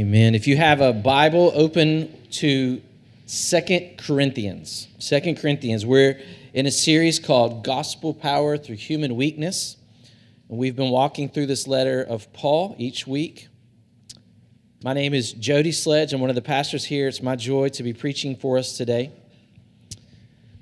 Amen. 0.00 0.34
If 0.34 0.46
you 0.46 0.56
have 0.56 0.80
a 0.80 0.94
Bible, 0.94 1.52
open 1.54 2.26
to 2.30 2.80
Second 3.26 3.98
Corinthians. 3.98 4.88
Second 4.98 5.36
Corinthians. 5.36 5.84
We're 5.84 6.18
in 6.54 6.64
a 6.64 6.70
series 6.70 7.18
called 7.18 7.64
Gospel 7.64 8.14
Power 8.14 8.56
Through 8.56 8.76
Human 8.76 9.14
Weakness. 9.14 9.76
And 10.48 10.56
we've 10.56 10.74
been 10.74 10.88
walking 10.88 11.28
through 11.28 11.48
this 11.48 11.66
letter 11.66 12.02
of 12.02 12.32
Paul 12.32 12.74
each 12.78 13.06
week. 13.06 13.48
My 14.82 14.94
name 14.94 15.12
is 15.12 15.34
Jody 15.34 15.70
Sledge. 15.70 16.14
I'm 16.14 16.20
one 16.22 16.30
of 16.30 16.36
the 16.36 16.40
pastors 16.40 16.86
here. 16.86 17.06
It's 17.06 17.20
my 17.20 17.36
joy 17.36 17.68
to 17.68 17.82
be 17.82 17.92
preaching 17.92 18.36
for 18.36 18.56
us 18.56 18.78
today. 18.78 19.12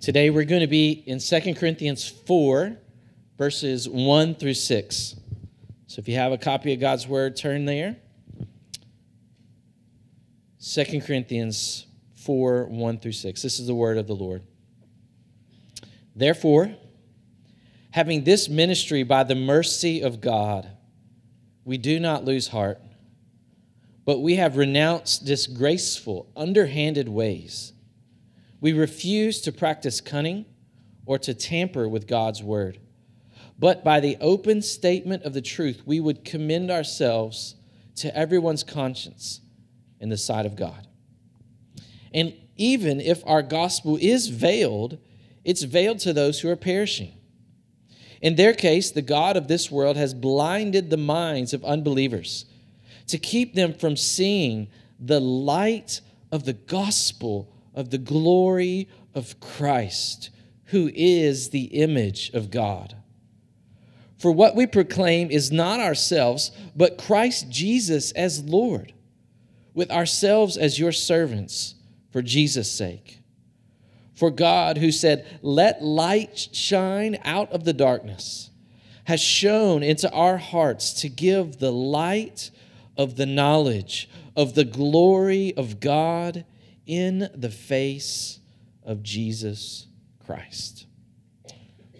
Today 0.00 0.30
we're 0.30 0.46
going 0.46 0.62
to 0.62 0.66
be 0.66 1.04
in 1.06 1.20
Second 1.20 1.54
Corinthians 1.54 2.08
4, 2.08 2.76
verses 3.36 3.88
1 3.88 4.34
through 4.34 4.54
6. 4.54 5.14
So 5.86 6.00
if 6.00 6.08
you 6.08 6.16
have 6.16 6.32
a 6.32 6.38
copy 6.38 6.72
of 6.72 6.80
God's 6.80 7.06
Word, 7.06 7.36
turn 7.36 7.66
there. 7.66 7.98
2 10.60 11.00
Corinthians 11.02 11.86
4 12.16 12.66
1 12.66 12.98
through 12.98 13.12
6. 13.12 13.42
This 13.42 13.60
is 13.60 13.66
the 13.66 13.74
word 13.74 13.96
of 13.96 14.08
the 14.08 14.14
Lord. 14.14 14.42
Therefore, 16.16 16.74
having 17.92 18.24
this 18.24 18.48
ministry 18.48 19.04
by 19.04 19.22
the 19.22 19.36
mercy 19.36 20.00
of 20.00 20.20
God, 20.20 20.68
we 21.64 21.78
do 21.78 22.00
not 22.00 22.24
lose 22.24 22.48
heart, 22.48 22.80
but 24.04 24.18
we 24.18 24.34
have 24.34 24.56
renounced 24.56 25.24
disgraceful, 25.24 26.28
underhanded 26.36 27.08
ways. 27.08 27.72
We 28.60 28.72
refuse 28.72 29.40
to 29.42 29.52
practice 29.52 30.00
cunning 30.00 30.44
or 31.06 31.18
to 31.20 31.34
tamper 31.34 31.88
with 31.88 32.08
God's 32.08 32.42
word. 32.42 32.80
But 33.60 33.84
by 33.84 34.00
the 34.00 34.16
open 34.20 34.62
statement 34.62 35.22
of 35.22 35.34
the 35.34 35.40
truth, 35.40 35.82
we 35.86 36.00
would 36.00 36.24
commend 36.24 36.70
ourselves 36.70 37.54
to 37.96 38.16
everyone's 38.16 38.64
conscience 38.64 39.40
in 40.00 40.08
the 40.08 40.16
sight 40.16 40.46
of 40.46 40.56
God. 40.56 40.86
And 42.12 42.34
even 42.56 43.00
if 43.00 43.22
our 43.26 43.42
gospel 43.42 43.98
is 44.00 44.28
veiled, 44.28 44.98
it's 45.44 45.62
veiled 45.62 46.00
to 46.00 46.12
those 46.12 46.40
who 46.40 46.48
are 46.48 46.56
perishing. 46.56 47.14
In 48.20 48.34
their 48.34 48.52
case, 48.52 48.90
the 48.90 49.02
God 49.02 49.36
of 49.36 49.48
this 49.48 49.70
world 49.70 49.96
has 49.96 50.12
blinded 50.12 50.90
the 50.90 50.96
minds 50.96 51.54
of 51.54 51.64
unbelievers 51.64 52.46
to 53.06 53.18
keep 53.18 53.54
them 53.54 53.72
from 53.72 53.96
seeing 53.96 54.68
the 54.98 55.20
light 55.20 56.00
of 56.32 56.44
the 56.44 56.52
gospel 56.52 57.52
of 57.74 57.90
the 57.90 57.98
glory 57.98 58.88
of 59.14 59.38
Christ, 59.40 60.30
who 60.66 60.90
is 60.94 61.50
the 61.50 61.64
image 61.64 62.30
of 62.34 62.50
God. 62.50 62.96
For 64.18 64.32
what 64.32 64.56
we 64.56 64.66
proclaim 64.66 65.30
is 65.30 65.52
not 65.52 65.78
ourselves, 65.78 66.50
but 66.74 66.98
Christ 66.98 67.48
Jesus 67.50 68.10
as 68.12 68.42
Lord 68.42 68.92
with 69.78 69.92
ourselves 69.92 70.56
as 70.56 70.76
your 70.76 70.90
servants 70.90 71.76
for 72.10 72.20
Jesus' 72.20 72.68
sake. 72.68 73.20
For 74.12 74.28
God, 74.28 74.76
who 74.76 74.90
said, 74.90 75.24
Let 75.40 75.80
light 75.80 76.48
shine 76.50 77.16
out 77.24 77.52
of 77.52 77.62
the 77.62 77.72
darkness, 77.72 78.50
has 79.04 79.20
shone 79.20 79.84
into 79.84 80.10
our 80.10 80.36
hearts 80.36 80.92
to 81.02 81.08
give 81.08 81.58
the 81.58 81.70
light 81.70 82.50
of 82.96 83.14
the 83.14 83.24
knowledge 83.24 84.10
of 84.34 84.56
the 84.56 84.64
glory 84.64 85.54
of 85.56 85.78
God 85.78 86.44
in 86.84 87.30
the 87.32 87.48
face 87.48 88.40
of 88.82 89.04
Jesus 89.04 89.86
Christ. 90.26 90.86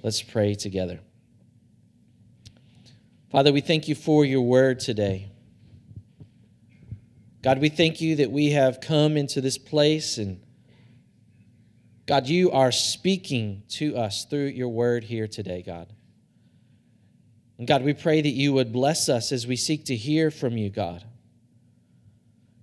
Let's 0.03 0.21
pray 0.21 0.57
together. 0.57 0.99
Father, 3.31 3.53
we 3.53 3.61
thank 3.61 3.87
you 3.87 3.95
for 3.95 4.25
your 4.25 4.43
word 4.43 4.81
today. 4.81 5.29
God, 7.49 7.61
we 7.61 7.71
thank 7.71 8.03
you 8.03 8.17
that 8.17 8.31
we 8.31 8.51
have 8.51 8.83
come 8.83 9.17
into 9.17 9.41
this 9.41 9.57
place 9.57 10.19
and 10.19 10.39
God, 12.05 12.27
you 12.27 12.51
are 12.51 12.71
speaking 12.71 13.63
to 13.71 13.97
us 13.97 14.27
through 14.27 14.49
your 14.49 14.69
word 14.69 15.03
here 15.03 15.27
today, 15.27 15.63
God. 15.63 15.91
And 17.57 17.67
God, 17.67 17.85
we 17.85 17.95
pray 17.95 18.21
that 18.21 18.29
you 18.29 18.53
would 18.53 18.71
bless 18.71 19.09
us 19.09 19.33
as 19.33 19.47
we 19.47 19.57
seek 19.57 19.87
to 19.87 19.97
hear 19.97 20.31
from 20.31 20.59
you, 20.59 20.69
God. 20.69 21.03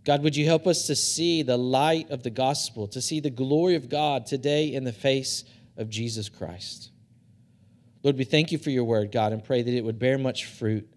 God, 0.04 0.22
would 0.22 0.36
you 0.36 0.46
help 0.46 0.68
us 0.68 0.86
to 0.86 0.96
see 0.96 1.42
the 1.42 1.58
light 1.58 2.12
of 2.12 2.22
the 2.22 2.30
gospel, 2.30 2.88
to 2.90 3.02
see 3.02 3.20
the 3.20 3.32
glory 3.32 3.74
of 3.74 3.90
God 3.90 4.28
today 4.28 4.72
in 4.72 4.84
the 4.84 4.94
face 4.94 5.46
of 5.78 5.90
Jesus 5.90 6.30
Christ? 6.30 6.92
Lord, 8.04 8.20
we 8.20 8.24
thank 8.24 8.52
you 8.52 8.60
for 8.60 8.70
your 8.70 8.84
word, 8.84 9.12
God, 9.12 9.34
and 9.34 9.44
pray 9.44 9.64
that 9.64 9.74
it 9.74 9.84
would 9.84 9.98
bear 9.98 10.20
much 10.20 10.46
fruit. 10.46 10.88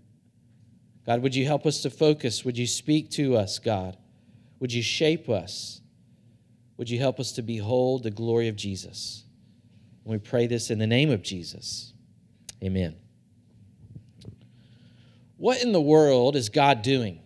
God, 1.08 1.22
would 1.22 1.34
you 1.34 1.46
help 1.46 1.64
us 1.64 1.80
to 1.80 1.90
focus? 1.90 2.44
Would 2.44 2.58
you 2.58 2.66
speak 2.66 3.10
to 3.12 3.34
us, 3.34 3.58
God? 3.58 3.96
Would 4.60 4.74
you 4.74 4.82
shape 4.82 5.30
us? 5.30 5.80
Would 6.76 6.90
you 6.90 6.98
help 6.98 7.18
us 7.18 7.32
to 7.32 7.42
behold 7.42 8.02
the 8.02 8.10
glory 8.10 8.48
of 8.48 8.56
Jesus? 8.56 9.24
And 10.04 10.12
we 10.12 10.18
pray 10.18 10.46
this 10.46 10.70
in 10.70 10.78
the 10.78 10.86
name 10.86 11.10
of 11.10 11.22
Jesus. 11.22 11.94
Amen. 12.62 12.94
What 15.38 15.62
in 15.62 15.72
the 15.72 15.80
world 15.80 16.36
is 16.36 16.50
God 16.50 16.82
doing? 16.82 17.20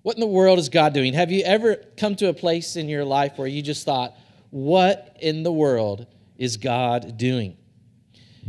What 0.00 0.16
in 0.16 0.20
the 0.20 0.26
world 0.26 0.58
is 0.58 0.70
God 0.70 0.94
doing? 0.94 1.12
Have 1.12 1.30
you 1.30 1.42
ever 1.42 1.76
come 1.98 2.16
to 2.16 2.30
a 2.30 2.34
place 2.34 2.76
in 2.76 2.88
your 2.88 3.04
life 3.04 3.36
where 3.36 3.46
you 3.46 3.60
just 3.60 3.84
thought, 3.84 4.16
what 4.48 5.18
in 5.20 5.42
the 5.42 5.52
world 5.52 6.06
is 6.38 6.56
God 6.56 7.18
doing? 7.18 7.58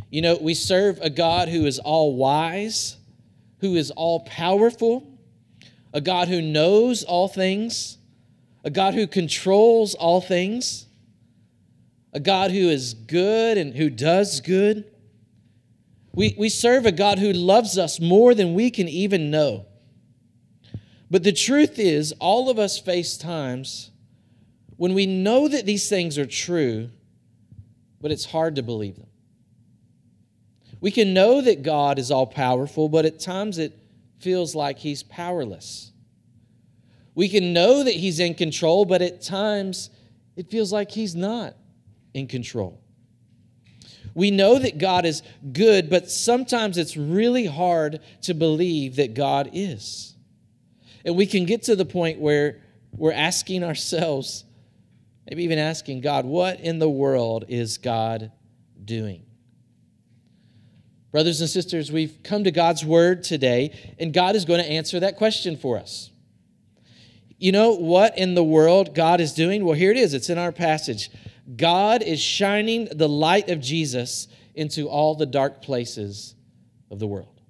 You 0.10 0.22
know, 0.22 0.38
we 0.40 0.54
serve 0.54 1.00
a 1.02 1.10
God 1.10 1.50
who 1.50 1.66
is 1.66 1.78
all 1.78 2.16
wise 2.16 3.00
who 3.64 3.76
is 3.76 3.92
all 3.92 4.20
powerful, 4.20 5.18
a 5.94 6.02
God 6.02 6.28
who 6.28 6.42
knows 6.42 7.02
all 7.02 7.30
things, 7.30 7.98
a 8.66 8.70
God 8.70 8.94
who 8.94 9.08
controls 9.08 9.96
all 9.96 10.20
things, 10.20 10.86
a 12.12 12.20
God 12.20 12.52
who 12.52 12.68
is 12.68 12.94
good 12.94 13.58
and 13.58 13.74
who 13.74 13.90
does 13.90 14.42
good. 14.42 14.92
We, 16.14 16.36
we 16.38 16.50
serve 16.50 16.86
a 16.86 16.92
God 16.92 17.20
who 17.20 17.32
loves 17.32 17.78
us 17.78 18.02
more 18.02 18.36
than 18.36 18.54
we 18.54 18.70
can 18.70 18.90
even 18.90 19.32
know. 19.32 19.66
But 21.10 21.24
the 21.24 21.32
truth 21.32 21.80
is, 21.80 22.12
all 22.20 22.50
of 22.50 22.60
us 22.60 22.78
face 22.78 23.16
times 23.16 23.92
when 24.76 24.94
we 24.94 25.06
know 25.06 25.48
that 25.48 25.66
these 25.66 25.88
things 25.88 26.18
are 26.18 26.26
true, 26.26 26.90
but 28.02 28.12
it's 28.12 28.26
hard 28.26 28.58
to 28.58 28.62
believe 28.62 28.98
them. 28.98 29.08
We 30.84 30.92
can 30.92 31.14
know 31.14 31.40
that 31.40 31.64
God 31.64 31.98
is 31.98 32.12
all 32.12 32.28
powerful, 32.28 32.90
but 32.90 33.06
at 33.06 33.18
times 33.18 33.58
it 33.58 33.72
feels 34.20 34.54
like 34.54 34.80
he's 34.80 35.02
powerless. 35.02 35.94
We 37.16 37.30
can 37.30 37.54
know 37.54 37.86
that 37.86 37.94
he's 37.94 38.20
in 38.20 38.34
control, 38.34 38.84
but 38.84 39.02
at 39.02 39.22
times 39.22 39.90
it 40.36 40.52
feels 40.52 40.74
like 40.74 40.92
he's 40.92 41.16
not 41.16 41.56
in 42.14 42.28
control. 42.28 42.82
We 44.14 44.30
know 44.30 44.60
that 44.60 44.78
God 44.78 45.06
is 45.06 45.24
good, 45.54 45.90
but 45.90 46.12
sometimes 46.12 46.78
it's 46.78 46.98
really 46.98 47.46
hard 47.46 48.02
to 48.24 48.34
believe 48.34 48.98
that 48.98 49.14
God 49.14 49.52
is. 49.54 50.18
And 51.06 51.16
we 51.16 51.28
can 51.28 51.46
get 51.46 51.64
to 51.64 51.78
the 51.78 51.86
point 51.86 52.20
where 52.20 52.60
we're 52.92 53.14
asking 53.14 53.64
ourselves, 53.64 54.44
maybe 55.30 55.46
even 55.46 55.60
asking 55.60 56.02
God, 56.02 56.26
what 56.26 56.60
in 56.60 56.80
the 56.80 56.90
world 56.90 57.46
is 57.48 57.78
God 57.78 58.34
doing? 58.84 59.24
Brothers 61.14 61.42
and 61.42 61.50
sisters, 61.50 61.92
we've 61.92 62.18
come 62.24 62.44
to 62.44 62.50
God's 62.50 62.84
word 62.84 63.24
today, 63.24 63.80
and 64.00 64.12
God 64.12 64.36
is 64.36 64.46
going 64.46 64.60
to 64.60 64.68
answer 64.70 65.00
that 65.00 65.16
question 65.16 65.56
for 65.56 65.78
us. 65.78 66.10
You 67.38 67.52
know 67.52 67.76
what 67.76 68.18
in 68.18 68.34
the 68.34 68.44
world 68.44 68.96
God 68.96 69.22
is 69.22 69.32
doing? 69.32 69.64
Well, 69.64 69.76
here 69.76 69.92
it 69.92 69.98
is, 69.98 70.16
it's 70.16 70.32
in 70.32 70.40
our 70.40 70.52
passage. 70.52 71.12
God 71.56 72.02
is 72.02 72.20
shining 72.20 72.88
the 72.92 73.08
light 73.08 73.50
of 73.52 73.62
Jesus 73.62 74.28
into 74.56 74.90
all 74.90 75.14
the 75.14 75.28
dark 75.28 75.62
places 75.62 76.34
of 76.90 76.98
the 76.98 77.06
world. 77.06 77.42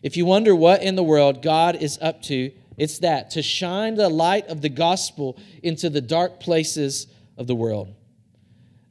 If 0.00 0.16
you 0.16 0.24
wonder 0.24 0.54
what 0.54 0.80
in 0.80 0.94
the 0.94 1.02
world 1.02 1.42
God 1.42 1.74
is 1.74 1.98
up 2.00 2.22
to, 2.22 2.52
it's 2.76 3.00
that 3.00 3.32
to 3.32 3.42
shine 3.42 3.96
the 3.96 4.08
light 4.08 4.46
of 4.46 4.60
the 4.60 4.68
gospel 4.68 5.36
into 5.64 5.90
the 5.90 6.00
dark 6.00 6.38
places 6.38 7.08
of 7.36 7.48
the 7.48 7.56
world. 7.56 7.92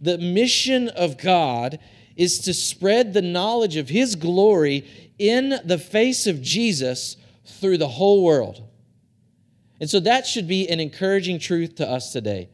The 0.02 0.18
mission 0.18 0.90
of 0.90 1.18
God 1.18 1.80
is 2.18 2.40
to 2.40 2.54
spread 2.54 3.14
the 3.14 3.22
knowledge 3.22 3.78
of 3.78 3.88
His 3.88 4.16
glory 4.16 4.86
in 5.18 5.60
the 5.64 5.78
face 5.78 6.28
of 6.28 6.42
Jesus 6.42 7.16
through 7.46 7.78
the 7.78 7.88
whole 7.88 8.24
world. 8.24 8.68
And 9.80 9.90
so 9.90 10.00
that 10.02 10.26
should 10.26 10.48
be 10.48 10.68
an 10.68 10.80
encouraging 10.80 11.40
truth 11.40 11.76
to 11.76 11.88
us 11.88 12.12
today 12.12 12.50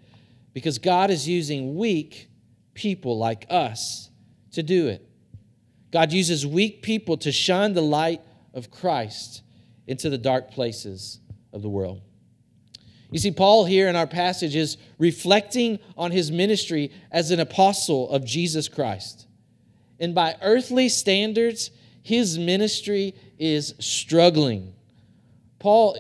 because 0.54 0.78
God 0.78 1.10
is 1.10 1.28
using 1.28 1.76
weak 1.76 2.28
people 2.74 3.18
like 3.18 3.46
us 3.50 4.10
to 4.52 4.62
do 4.62 4.88
it. 4.88 5.08
God 5.92 6.12
uses 6.12 6.46
weak 6.46 6.82
people 6.82 7.18
to 7.18 7.32
shine 7.32 7.74
the 7.74 7.82
light 7.82 8.22
of 8.54 8.70
Christ 8.70 9.42
into 9.88 10.10
the 10.10 10.18
dark 10.18 10.52
places 10.52 11.20
of 11.54 11.62
the 11.62 11.70
world. 11.70 12.02
You 13.12 13.20
see, 13.20 13.32
Paul 13.32 13.66
here 13.66 13.88
in 13.88 13.96
our 13.96 14.08
passage 14.08 14.56
is 14.56 14.78
reflecting 14.98 15.80
on 15.96 16.12
his 16.12 16.32
ministry 16.32 16.92
as 17.12 17.30
an 17.30 17.40
apostle 17.40 18.10
of 18.10 18.26
Jesus 18.26 18.68
Christ. 18.68 19.28
And 20.04 20.14
by 20.14 20.36
earthly 20.42 20.90
standards, 20.90 21.72
his 22.02 22.38
ministry 22.38 23.16
is 23.40 23.74
struggling. 23.80 24.74
Paul 25.60 25.96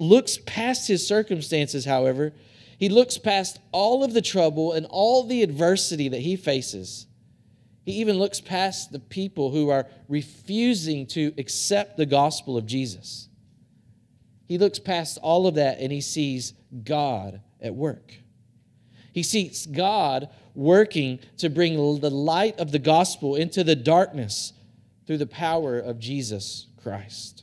looks 0.00 0.36
past 0.46 0.88
his 0.88 1.06
circumstances, 1.06 1.84
however. 1.84 2.32
He 2.76 2.88
looks 2.88 3.18
past 3.18 3.60
all 3.70 4.02
of 4.02 4.14
the 4.14 4.20
trouble 4.20 4.72
and 4.72 4.84
all 4.90 5.22
the 5.22 5.44
adversity 5.44 6.08
that 6.08 6.22
he 6.22 6.34
faces. 6.34 7.06
He 7.84 7.92
even 7.92 8.18
looks 8.18 8.40
past 8.40 8.90
the 8.90 8.98
people 8.98 9.52
who 9.52 9.68
are 9.68 9.86
refusing 10.08 11.06
to 11.10 11.32
accept 11.38 11.96
the 11.96 12.04
gospel 12.04 12.56
of 12.56 12.66
Jesus. 12.66 13.28
He 14.48 14.58
looks 14.58 14.80
past 14.80 15.18
all 15.22 15.46
of 15.46 15.54
that 15.54 15.78
and 15.78 15.92
he 15.92 16.00
sees 16.00 16.52
God 16.82 17.40
at 17.60 17.76
work. 17.76 18.12
He 19.16 19.22
sees 19.22 19.64
God 19.64 20.28
working 20.54 21.20
to 21.38 21.48
bring 21.48 21.76
the 22.00 22.10
light 22.10 22.60
of 22.60 22.70
the 22.70 22.78
gospel 22.78 23.34
into 23.34 23.64
the 23.64 23.74
darkness 23.74 24.52
through 25.06 25.16
the 25.16 25.26
power 25.26 25.78
of 25.78 25.98
Jesus 25.98 26.66
Christ. 26.82 27.42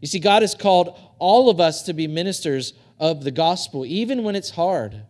You 0.00 0.08
see, 0.08 0.20
God 0.20 0.40
has 0.40 0.54
called 0.54 0.98
all 1.18 1.50
of 1.50 1.60
us 1.60 1.82
to 1.82 1.92
be 1.92 2.06
ministers 2.06 2.72
of 2.98 3.24
the 3.24 3.30
gospel, 3.30 3.84
even 3.84 4.24
when 4.24 4.34
it's 4.34 4.48
hard, 4.48 5.02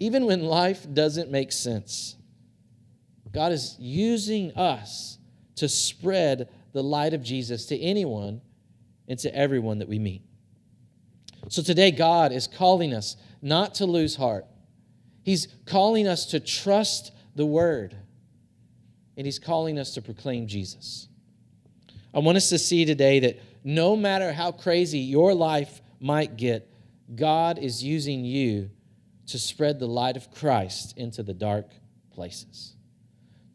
even 0.00 0.26
when 0.26 0.42
life 0.42 0.86
doesn't 0.92 1.30
make 1.30 1.50
sense. 1.50 2.16
God 3.32 3.52
is 3.52 3.76
using 3.78 4.52
us 4.52 5.16
to 5.56 5.66
spread 5.66 6.50
the 6.74 6.82
light 6.82 7.14
of 7.14 7.22
Jesus 7.22 7.64
to 7.68 7.80
anyone 7.80 8.42
and 9.08 9.18
to 9.20 9.34
everyone 9.34 9.78
that 9.78 9.88
we 9.88 9.98
meet. 9.98 10.20
So 11.48 11.62
today, 11.62 11.90
God 11.90 12.32
is 12.32 12.46
calling 12.46 12.92
us 12.92 13.16
not 13.40 13.76
to 13.76 13.86
lose 13.86 14.16
heart. 14.16 14.44
He's 15.24 15.48
calling 15.66 16.06
us 16.06 16.26
to 16.26 16.38
trust 16.38 17.10
the 17.34 17.46
word, 17.46 17.96
and 19.16 19.26
He's 19.26 19.40
calling 19.40 19.78
us 19.78 19.94
to 19.94 20.02
proclaim 20.02 20.46
Jesus. 20.46 21.08
I 22.14 22.20
want 22.20 22.36
us 22.36 22.50
to 22.50 22.58
see 22.58 22.84
today 22.84 23.18
that 23.20 23.40
no 23.64 23.96
matter 23.96 24.32
how 24.32 24.52
crazy 24.52 25.00
your 25.00 25.34
life 25.34 25.80
might 25.98 26.36
get, 26.36 26.70
God 27.16 27.58
is 27.58 27.82
using 27.82 28.24
you 28.24 28.70
to 29.28 29.38
spread 29.38 29.80
the 29.80 29.88
light 29.88 30.16
of 30.16 30.30
Christ 30.30 30.96
into 30.96 31.22
the 31.22 31.34
dark 31.34 31.66
places. 32.12 32.74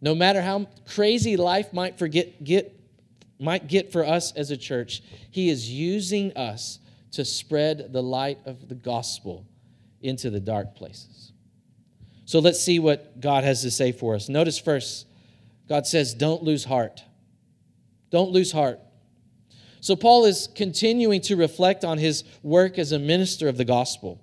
No 0.02 0.16
matter 0.16 0.42
how 0.42 0.68
crazy 0.88 1.38
life 1.38 1.72
might 1.72 2.00
forget 2.00 2.44
get 2.44 2.76
might 3.40 3.68
get 3.68 3.92
for 3.92 4.06
us 4.06 4.34
as 4.34 4.52
a 4.52 4.58
church, 4.58 5.02
he 5.32 5.50
is 5.50 5.72
using 5.72 6.36
us 6.36 6.80
to 7.12 7.24
spread 7.24 7.94
the 7.94 8.04
light 8.04 8.38
of 8.46 8.68
the 8.68 8.76
gospel 8.76 9.46
into 10.02 10.30
the 10.30 10.40
dark 10.42 10.76
places. 10.76 11.19
So 12.30 12.38
let's 12.38 12.62
see 12.62 12.78
what 12.78 13.20
God 13.20 13.44
has 13.44 13.64
to 13.64 13.72
say 13.72 13.92
for 13.92 14.14
us. 14.14 14.30
Notice 14.30 14.60
first, 14.60 15.08
God 15.68 15.88
says, 15.88 16.14
Don't 16.14 16.44
lose 16.44 16.64
heart. 16.64 17.02
Don't 18.12 18.30
lose 18.30 18.52
heart. 18.52 18.80
So 19.82 19.96
Paul 19.96 20.26
is 20.26 20.48
continuing 20.54 21.22
to 21.22 21.36
reflect 21.36 21.84
on 21.84 21.98
his 21.98 22.24
work 22.44 22.78
as 22.78 22.92
a 22.92 23.00
minister 23.00 23.48
of 23.48 23.58
the 23.58 23.66
gospel. 23.66 24.22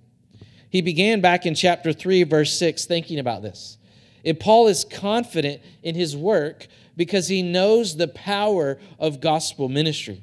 He 0.70 0.82
began 0.82 1.20
back 1.20 1.46
in 1.46 1.56
chapter 1.56 1.92
3, 1.92 2.22
verse 2.22 2.56
6, 2.56 2.84
thinking 2.84 3.18
about 3.18 3.42
this. 3.42 3.76
And 4.24 4.38
Paul 4.38 4.68
is 4.68 4.84
confident 4.84 5.60
in 5.82 5.96
his 5.96 6.16
work 6.16 6.68
because 6.96 7.26
he 7.26 7.42
knows 7.42 7.96
the 7.96 8.06
power 8.06 8.78
of 9.00 9.20
gospel 9.20 9.68
ministry. 9.68 10.22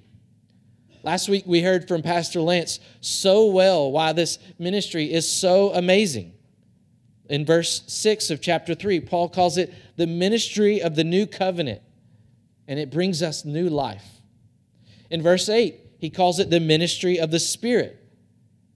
Last 1.03 1.27
week 1.27 1.43
we 1.45 1.61
heard 1.61 1.89
from 1.89 2.01
Pastor 2.01 2.39
Lance 2.39 2.79
so 3.01 3.47
well 3.47 3.91
why 3.91 4.13
this 4.13 4.39
ministry 4.57 5.11
is 5.11 5.29
so 5.29 5.73
amazing. 5.73 6.33
In 7.33 7.47
verse 7.47 7.81
6 7.87 8.29
of 8.29 8.41
chapter 8.41 8.75
3, 8.75 8.99
Paul 8.99 9.27
calls 9.27 9.57
it 9.57 9.73
the 9.95 10.05
ministry 10.05 10.83
of 10.83 10.95
the 10.95 11.03
new 11.03 11.25
covenant, 11.25 11.81
and 12.67 12.77
it 12.77 12.91
brings 12.91 13.23
us 13.23 13.43
new 13.43 13.69
life. 13.69 14.05
In 15.09 15.19
verse 15.19 15.49
8, 15.49 15.75
he 15.97 16.11
calls 16.11 16.37
it 16.37 16.51
the 16.51 16.59
ministry 16.59 17.19
of 17.19 17.31
the 17.31 17.39
Spirit, 17.39 17.99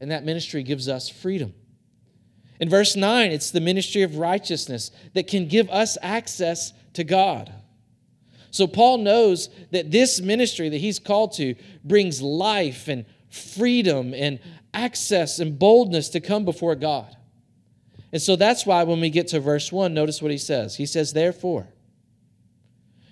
and 0.02 0.10
that 0.10 0.26
ministry 0.26 0.64
gives 0.64 0.90
us 0.90 1.08
freedom. 1.08 1.54
In 2.60 2.68
verse 2.68 2.96
9, 2.96 3.32
it's 3.32 3.52
the 3.52 3.62
ministry 3.62 4.02
of 4.02 4.18
righteousness 4.18 4.90
that 5.14 5.28
can 5.28 5.48
give 5.48 5.70
us 5.70 5.96
access 6.02 6.74
to 6.94 7.04
God. 7.04 7.54
So 8.50 8.66
Paul 8.66 8.98
knows 8.98 9.50
that 9.70 9.92
this 9.92 10.20
ministry 10.20 10.68
that 10.70 10.80
he's 10.80 10.98
called 10.98 11.34
to 11.34 11.54
brings 11.84 12.24
life 12.24 12.88
and 12.88 13.06
freedom 13.30 14.16
and 14.16 14.40
access 14.74 15.38
and 15.38 15.60
boldness 15.60 16.10
to 16.10 16.20
come 16.20 16.44
before 16.44 16.74
God. 16.74 17.17
And 18.12 18.22
so 18.22 18.36
that's 18.36 18.66
why 18.66 18.84
when 18.84 19.02
we 19.02 19.10
get 19.10 19.28
to 19.30 19.40
verse 19.40 19.72
1, 19.72 19.94
notice 19.94 20.22
what 20.22 20.32
he 20.32 20.38
says. 20.38 20.76
He 20.76 20.86
says, 20.86 21.14
Therefore, 21.14 21.68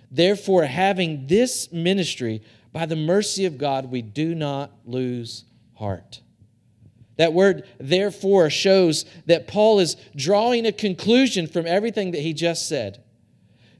therefore, 0.10 0.66
having 0.66 1.28
this 1.28 1.72
ministry, 1.72 2.42
by 2.72 2.86
the 2.86 2.96
mercy 2.96 3.46
of 3.46 3.58
God, 3.58 3.92
we 3.92 4.02
do 4.02 4.34
not 4.36 4.72
lose 4.86 5.44
heart. 5.76 6.22
That 7.18 7.34
word, 7.34 7.66
therefore, 7.78 8.50
shows 8.50 9.06
that 9.26 9.48
Paul 9.48 9.80
is 9.80 9.96
drawing 10.16 10.66
a 10.66 10.72
conclusion 10.72 11.48
from 11.48 11.66
everything 11.66 12.12
that 12.12 12.22
he 12.22 12.34
just 12.34 12.68
said. 12.68 13.02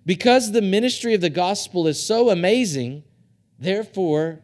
Because 0.06 0.52
the 0.52 0.62
ministry 0.62 1.14
of 1.14 1.22
the 1.22 1.30
gospel 1.30 1.88
is 1.88 2.02
so 2.02 2.30
amazing, 2.30 3.04
therefore, 3.60 4.40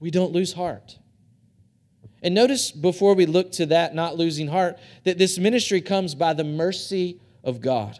we 0.00 0.10
don't 0.10 0.32
lose 0.32 0.54
heart. 0.54 0.98
And 2.22 2.34
notice 2.34 2.70
before 2.70 3.14
we 3.14 3.26
look 3.26 3.52
to 3.52 3.66
that, 3.66 3.94
not 3.94 4.16
losing 4.16 4.48
heart, 4.48 4.78
that 5.04 5.18
this 5.18 5.38
ministry 5.38 5.80
comes 5.80 6.14
by 6.14 6.32
the 6.32 6.44
mercy 6.44 7.20
of 7.42 7.60
God. 7.60 7.98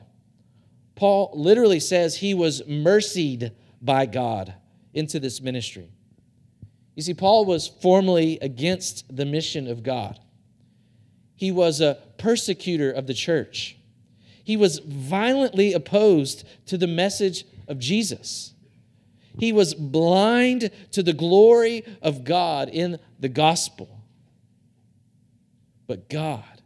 Paul 0.94 1.32
literally 1.34 1.80
says 1.80 2.16
he 2.16 2.32
was 2.32 2.62
mercied 2.66 3.52
by 3.80 4.06
God 4.06 4.54
into 4.94 5.18
this 5.18 5.40
ministry. 5.40 5.90
You 6.94 7.02
see, 7.02 7.14
Paul 7.14 7.44
was 7.46 7.66
formally 7.66 8.38
against 8.40 9.14
the 9.14 9.24
mission 9.24 9.66
of 9.66 9.82
God. 9.82 10.20
He 11.34 11.50
was 11.50 11.80
a 11.80 11.98
persecutor 12.18 12.92
of 12.92 13.08
the 13.08 13.14
church. 13.14 13.76
He 14.44 14.56
was 14.56 14.78
violently 14.78 15.72
opposed 15.72 16.46
to 16.66 16.78
the 16.78 16.86
message 16.86 17.44
of 17.66 17.78
Jesus. 17.78 18.54
He 19.38 19.52
was 19.52 19.74
blind 19.74 20.70
to 20.92 21.02
the 21.02 21.12
glory 21.12 21.84
of 22.02 22.24
God 22.24 22.68
in 22.68 22.98
the 23.18 23.30
gospel. 23.30 24.01
But 25.92 26.08
God, 26.08 26.62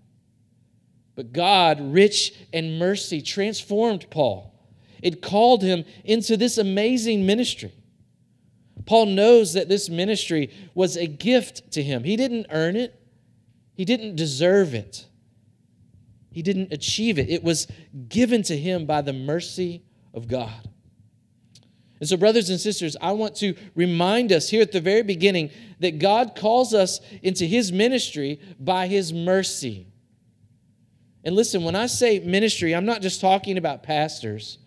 but 1.17 1.32
God, 1.32 1.81
rich 1.81 2.32
in 2.52 2.78
mercy, 2.78 3.20
transformed 3.20 4.08
Paul. 4.08 4.55
It 5.02 5.20
called 5.20 5.64
him 5.64 5.84
into 6.05 6.37
this 6.37 6.58
amazing 6.58 7.26
ministry. 7.26 7.73
Paul 8.84 9.06
knows 9.06 9.55
that 9.55 9.69
this 9.69 9.90
ministry 9.90 10.55
was 10.75 10.96
a 10.96 11.08
gift 11.08 11.73
to 11.73 11.82
him. 11.82 12.05
He 12.05 12.14
didn't 12.14 12.46
earn 12.50 12.76
it, 12.76 12.94
he 13.75 13.85
didn't 13.85 14.14
deserve 14.14 14.75
it. 14.75 15.06
He 16.30 16.40
didn't 16.40 16.73
achieve 16.73 17.18
it. 17.18 17.28
It 17.28 17.42
was 17.42 17.66
given 18.09 18.45
to 18.45 18.56
him 18.56 18.87
by 18.87 19.00
the 19.00 19.12
mercy 19.12 19.83
of 20.14 20.28
God. 20.28 20.68
And 21.99 22.09
so, 22.09 22.17
brothers 22.17 22.50
and 22.50 22.61
sisters, 22.61 22.97
I 23.00 23.12
want 23.12 23.37
to 23.37 23.55
remind 23.75 24.31
us 24.31 24.50
here 24.50 24.61
at 24.61 24.73
the 24.73 24.81
very 24.81 25.03
beginning 25.03 25.50
that 25.81 25.99
God 25.99 26.37
calls 26.37 26.75
us 26.75 27.00
into 27.23 27.47
his 27.47 27.73
ministry 27.73 28.41
by 28.61 28.87
his 28.87 29.12
mercy. 29.12 29.87
And 31.25 31.35
listen, 31.35 31.65
when 31.65 31.75
I 31.75 31.87
say 31.87 32.21
ministry, 32.21 32.75
I'm 32.75 32.85
not 32.85 33.03
just 33.03 33.21
talking 33.21 33.57
about 33.57 33.83
pastors 33.83 34.59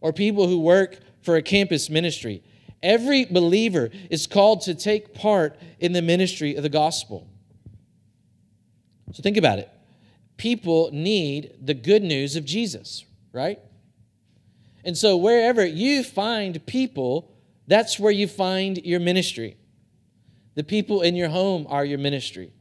or 0.00 0.12
people 0.12 0.48
who 0.48 0.58
work 0.60 0.98
for 1.22 1.36
a 1.36 1.42
campus 1.42 1.88
ministry. 1.88 2.42
Every 2.82 3.24
believer 3.24 3.90
is 4.10 4.26
called 4.26 4.62
to 4.62 4.74
take 4.74 5.14
part 5.14 5.58
in 5.78 5.92
the 5.92 6.02
ministry 6.02 6.56
of 6.56 6.62
the 6.62 6.68
gospel. 6.68 7.26
So 9.12 9.22
think 9.22 9.36
about 9.36 9.58
it 9.58 9.70
people 10.36 10.90
need 10.92 11.54
the 11.62 11.74
good 11.74 12.02
news 12.02 12.34
of 12.36 12.44
Jesus, 12.44 13.04
right? 13.32 13.60
And 14.84 14.96
so 14.96 15.16
wherever 15.16 15.64
you 15.64 16.02
find 16.04 16.64
people, 16.66 17.30
that's 17.66 17.98
where 17.98 18.12
you 18.12 18.28
find 18.28 18.78
your 18.78 19.00
ministry. 19.00 19.56
The 20.54 20.64
people 20.64 21.02
in 21.02 21.16
your 21.16 21.28
home 21.28 21.66
are 21.68 21.84
your 21.84 21.98
ministry. 21.98 22.52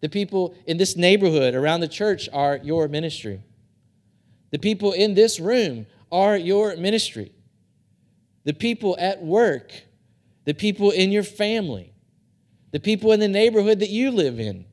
The 0.00 0.08
people 0.08 0.54
in 0.66 0.76
this 0.76 0.96
neighborhood 0.96 1.54
around 1.54 1.80
the 1.80 1.88
church 1.88 2.28
are 2.32 2.58
your 2.62 2.88
ministry. 2.88 3.42
The 4.50 4.58
people 4.58 4.92
in 4.92 5.14
this 5.14 5.40
room 5.40 5.86
are 6.10 6.36
your 6.36 6.76
ministry. 6.76 7.32
The 8.44 8.54
people 8.54 8.96
at 8.98 9.22
work, 9.22 9.72
the 10.44 10.54
people 10.54 10.90
in 10.90 11.10
your 11.10 11.24
family, 11.24 11.92
the 12.70 12.80
people 12.80 13.12
in 13.12 13.20
the 13.20 13.28
neighborhood 13.28 13.80
that 13.80 13.90
you 13.90 14.10
live 14.10 14.38
in, 14.38 14.64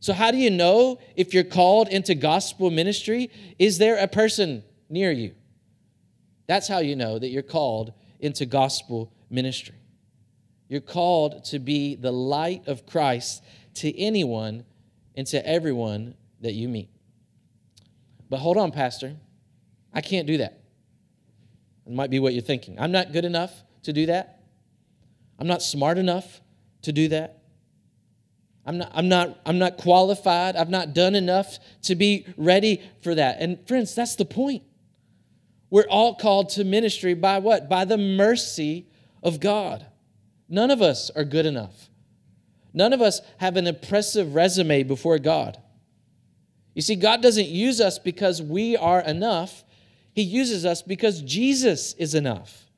so, 0.00 0.12
how 0.12 0.30
do 0.30 0.36
you 0.36 0.50
know 0.50 0.98
if 1.16 1.34
you're 1.34 1.42
called 1.42 1.88
into 1.88 2.14
gospel 2.14 2.70
ministry? 2.70 3.28
Is 3.58 3.78
there 3.78 3.96
a 3.96 4.06
person 4.06 4.62
near 4.88 5.10
you? 5.10 5.34
That's 6.46 6.68
how 6.68 6.78
you 6.78 6.96
know 6.96 7.18
that 7.18 7.28
you're 7.28 7.42
called 7.42 7.92
into 8.20 8.46
gospel 8.46 9.12
ministry. 9.30 9.74
You're 10.68 10.80
called 10.80 11.44
to 11.46 11.58
be 11.58 11.94
the 11.94 12.12
light 12.12 12.66
of 12.66 12.86
Christ 12.86 13.42
to 13.74 13.98
anyone 13.98 14.64
and 15.14 15.26
to 15.28 15.46
everyone 15.46 16.14
that 16.40 16.54
you 16.54 16.68
meet. 16.68 16.88
But 18.28 18.38
hold 18.38 18.56
on, 18.56 18.72
Pastor. 18.72 19.16
I 19.92 20.00
can't 20.00 20.26
do 20.26 20.38
that. 20.38 20.60
It 21.86 21.92
might 21.92 22.10
be 22.10 22.18
what 22.18 22.34
you're 22.34 22.42
thinking. 22.42 22.78
I'm 22.80 22.92
not 22.92 23.12
good 23.12 23.24
enough 23.24 23.52
to 23.84 23.92
do 23.92 24.06
that. 24.06 24.40
I'm 25.38 25.46
not 25.46 25.62
smart 25.62 25.98
enough 25.98 26.40
to 26.82 26.92
do 26.92 27.08
that. 27.08 27.42
I'm 28.64 28.78
not, 28.78 28.90
I'm, 28.94 29.08
not, 29.08 29.38
I'm 29.46 29.58
not 29.58 29.76
qualified. 29.76 30.56
I've 30.56 30.70
not 30.70 30.92
done 30.92 31.14
enough 31.14 31.58
to 31.82 31.94
be 31.94 32.26
ready 32.36 32.82
for 33.00 33.14
that. 33.14 33.36
And 33.40 33.64
friends, 33.68 33.94
that's 33.94 34.16
the 34.16 34.24
point. 34.24 34.64
We're 35.76 35.82
all 35.90 36.14
called 36.14 36.48
to 36.52 36.64
ministry 36.64 37.12
by 37.12 37.36
what? 37.36 37.68
By 37.68 37.84
the 37.84 37.98
mercy 37.98 38.86
of 39.22 39.40
God. 39.40 39.84
None 40.48 40.70
of 40.70 40.80
us 40.80 41.10
are 41.14 41.22
good 41.22 41.44
enough. 41.44 41.90
None 42.72 42.94
of 42.94 43.02
us 43.02 43.20
have 43.36 43.58
an 43.58 43.66
impressive 43.66 44.34
resume 44.34 44.84
before 44.84 45.18
God. 45.18 45.58
You 46.72 46.80
see, 46.80 46.96
God 46.96 47.20
doesn't 47.20 47.48
use 47.48 47.78
us 47.78 47.98
because 47.98 48.40
we 48.40 48.74
are 48.74 49.02
enough, 49.02 49.64
He 50.14 50.22
uses 50.22 50.64
us 50.64 50.80
because 50.80 51.20
Jesus 51.20 51.92
is 51.98 52.14
enough. 52.14 52.70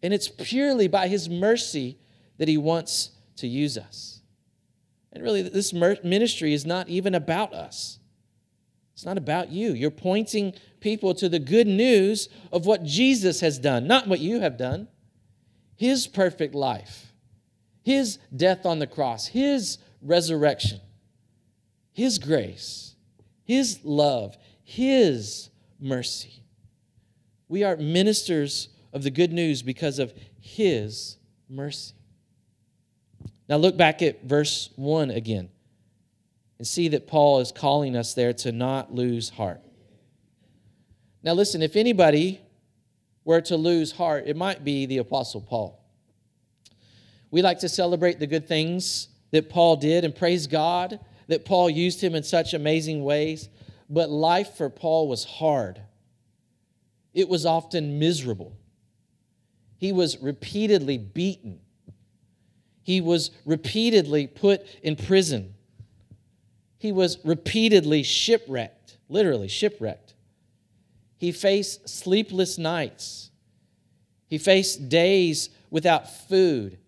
And 0.00 0.14
it's 0.14 0.28
purely 0.28 0.86
by 0.86 1.08
His 1.08 1.28
mercy 1.28 1.98
that 2.38 2.46
He 2.46 2.58
wants 2.58 3.10
to 3.38 3.48
use 3.48 3.76
us. 3.76 4.20
And 5.12 5.24
really, 5.24 5.42
this 5.42 5.72
ministry 5.72 6.54
is 6.54 6.64
not 6.64 6.88
even 6.88 7.16
about 7.16 7.54
us. 7.54 7.98
It's 9.00 9.06
not 9.06 9.16
about 9.16 9.50
you. 9.50 9.72
You're 9.72 9.90
pointing 9.90 10.52
people 10.80 11.14
to 11.14 11.30
the 11.30 11.38
good 11.38 11.66
news 11.66 12.28
of 12.52 12.66
what 12.66 12.84
Jesus 12.84 13.40
has 13.40 13.58
done, 13.58 13.86
not 13.86 14.06
what 14.06 14.20
you 14.20 14.40
have 14.40 14.58
done. 14.58 14.88
His 15.74 16.06
perfect 16.06 16.54
life, 16.54 17.14
His 17.82 18.18
death 18.36 18.66
on 18.66 18.78
the 18.78 18.86
cross, 18.86 19.28
His 19.28 19.78
resurrection, 20.02 20.82
His 21.94 22.18
grace, 22.18 22.94
His 23.42 23.82
love, 23.84 24.36
His 24.62 25.48
mercy. 25.80 26.44
We 27.48 27.64
are 27.64 27.78
ministers 27.78 28.68
of 28.92 29.02
the 29.02 29.10
good 29.10 29.32
news 29.32 29.62
because 29.62 29.98
of 29.98 30.12
His 30.40 31.16
mercy. 31.48 31.94
Now, 33.48 33.56
look 33.56 33.78
back 33.78 34.02
at 34.02 34.24
verse 34.24 34.68
1 34.76 35.10
again 35.10 35.48
and 36.60 36.66
see 36.66 36.88
that 36.88 37.06
Paul 37.06 37.40
is 37.40 37.52
calling 37.52 37.96
us 37.96 38.12
there 38.12 38.34
to 38.34 38.52
not 38.52 38.94
lose 38.94 39.30
heart. 39.30 39.62
Now, 41.22 41.32
listen, 41.32 41.62
if 41.62 41.74
anybody 41.74 42.38
were 43.24 43.40
to 43.40 43.56
lose 43.56 43.92
heart, 43.92 44.24
it 44.26 44.36
might 44.36 44.62
be 44.62 44.84
the 44.84 44.98
Apostle 44.98 45.40
Paul. 45.40 45.82
We 47.30 47.40
like 47.40 47.60
to 47.60 47.68
celebrate 47.70 48.18
the 48.18 48.26
good 48.26 48.46
things 48.46 49.08
that 49.30 49.48
Paul 49.48 49.76
did 49.76 50.04
and 50.04 50.14
praise 50.14 50.46
God 50.46 51.00
that 51.28 51.46
Paul 51.46 51.70
used 51.70 52.02
him 52.02 52.14
in 52.14 52.24
such 52.24 52.52
amazing 52.52 53.04
ways, 53.04 53.48
but 53.88 54.10
life 54.10 54.58
for 54.58 54.68
Paul 54.68 55.08
was 55.08 55.24
hard. 55.24 55.80
It 57.14 57.26
was 57.26 57.46
often 57.46 57.98
miserable. 57.98 58.54
He 59.78 59.92
was 59.92 60.18
repeatedly 60.18 60.98
beaten. 60.98 61.60
He 62.82 63.00
was 63.00 63.30
repeatedly 63.46 64.26
put 64.26 64.66
in 64.82 64.96
prison. 64.96 65.54
He 66.80 66.92
was 66.92 67.18
repeatedly 67.26 68.02
shipwrecked, 68.02 68.96
literally 69.10 69.48
shipwrecked. 69.48 70.14
He 71.18 71.30
faced 71.30 71.86
sleepless 71.90 72.56
nights. 72.56 73.30
He 74.28 74.38
faced 74.38 74.88
days 74.88 75.50
without 75.68 76.10
food, 76.10 76.78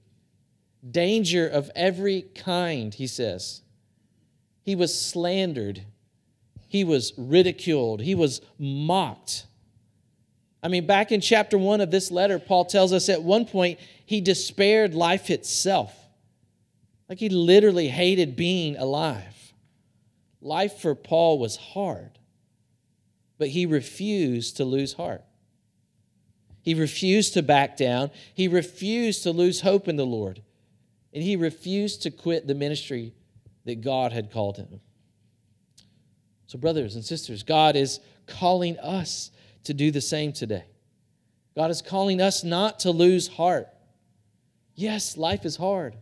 danger 0.90 1.46
of 1.46 1.70
every 1.76 2.22
kind, 2.22 2.94
he 2.94 3.06
says. 3.06 3.60
He 4.62 4.74
was 4.74 4.98
slandered. 4.98 5.82
He 6.68 6.84
was 6.84 7.12
ridiculed. 7.18 8.00
He 8.00 8.14
was 8.14 8.40
mocked. 8.58 9.44
I 10.62 10.68
mean, 10.68 10.86
back 10.86 11.12
in 11.12 11.20
chapter 11.20 11.58
one 11.58 11.82
of 11.82 11.90
this 11.90 12.10
letter, 12.10 12.38
Paul 12.38 12.64
tells 12.64 12.94
us 12.94 13.10
at 13.10 13.22
one 13.22 13.44
point 13.44 13.78
he 14.06 14.22
despaired 14.22 14.94
life 14.94 15.28
itself. 15.28 15.94
Like 17.10 17.18
he 17.18 17.28
literally 17.28 17.88
hated 17.88 18.36
being 18.36 18.78
alive. 18.78 19.41
Life 20.42 20.80
for 20.80 20.96
Paul 20.96 21.38
was 21.38 21.56
hard, 21.56 22.18
but 23.38 23.48
he 23.48 23.64
refused 23.64 24.56
to 24.56 24.64
lose 24.64 24.94
heart. 24.94 25.22
He 26.62 26.74
refused 26.74 27.34
to 27.34 27.42
back 27.42 27.76
down. 27.76 28.10
He 28.34 28.48
refused 28.48 29.22
to 29.22 29.30
lose 29.30 29.60
hope 29.60 29.86
in 29.86 29.96
the 29.96 30.06
Lord. 30.06 30.42
And 31.12 31.22
he 31.22 31.36
refused 31.36 32.02
to 32.02 32.10
quit 32.10 32.46
the 32.46 32.54
ministry 32.54 33.14
that 33.66 33.82
God 33.82 34.12
had 34.12 34.32
called 34.32 34.56
him. 34.56 34.80
So, 36.46 36.58
brothers 36.58 36.96
and 36.96 37.04
sisters, 37.04 37.42
God 37.42 37.76
is 37.76 38.00
calling 38.26 38.78
us 38.78 39.30
to 39.64 39.74
do 39.74 39.90
the 39.90 40.00
same 40.00 40.32
today. 40.32 40.64
God 41.54 41.70
is 41.70 41.82
calling 41.82 42.20
us 42.20 42.42
not 42.42 42.80
to 42.80 42.90
lose 42.90 43.28
heart. 43.28 43.68
Yes, 44.74 45.16
life 45.16 45.44
is 45.44 45.56
hard. 45.56 45.96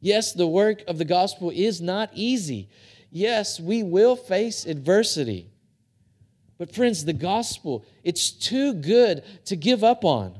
Yes, 0.00 0.32
the 0.32 0.46
work 0.46 0.84
of 0.86 0.98
the 0.98 1.04
gospel 1.04 1.50
is 1.50 1.80
not 1.80 2.10
easy 2.12 2.68
yes, 3.10 3.60
we 3.60 3.82
will 3.82 4.16
face 4.16 4.66
adversity. 4.66 5.50
But, 6.58 6.74
friends, 6.74 7.04
the 7.04 7.12
gospel, 7.12 7.84
it's 8.02 8.30
too 8.30 8.72
good 8.72 9.22
to 9.46 9.56
give 9.56 9.84
up 9.84 10.04
on. 10.04 10.38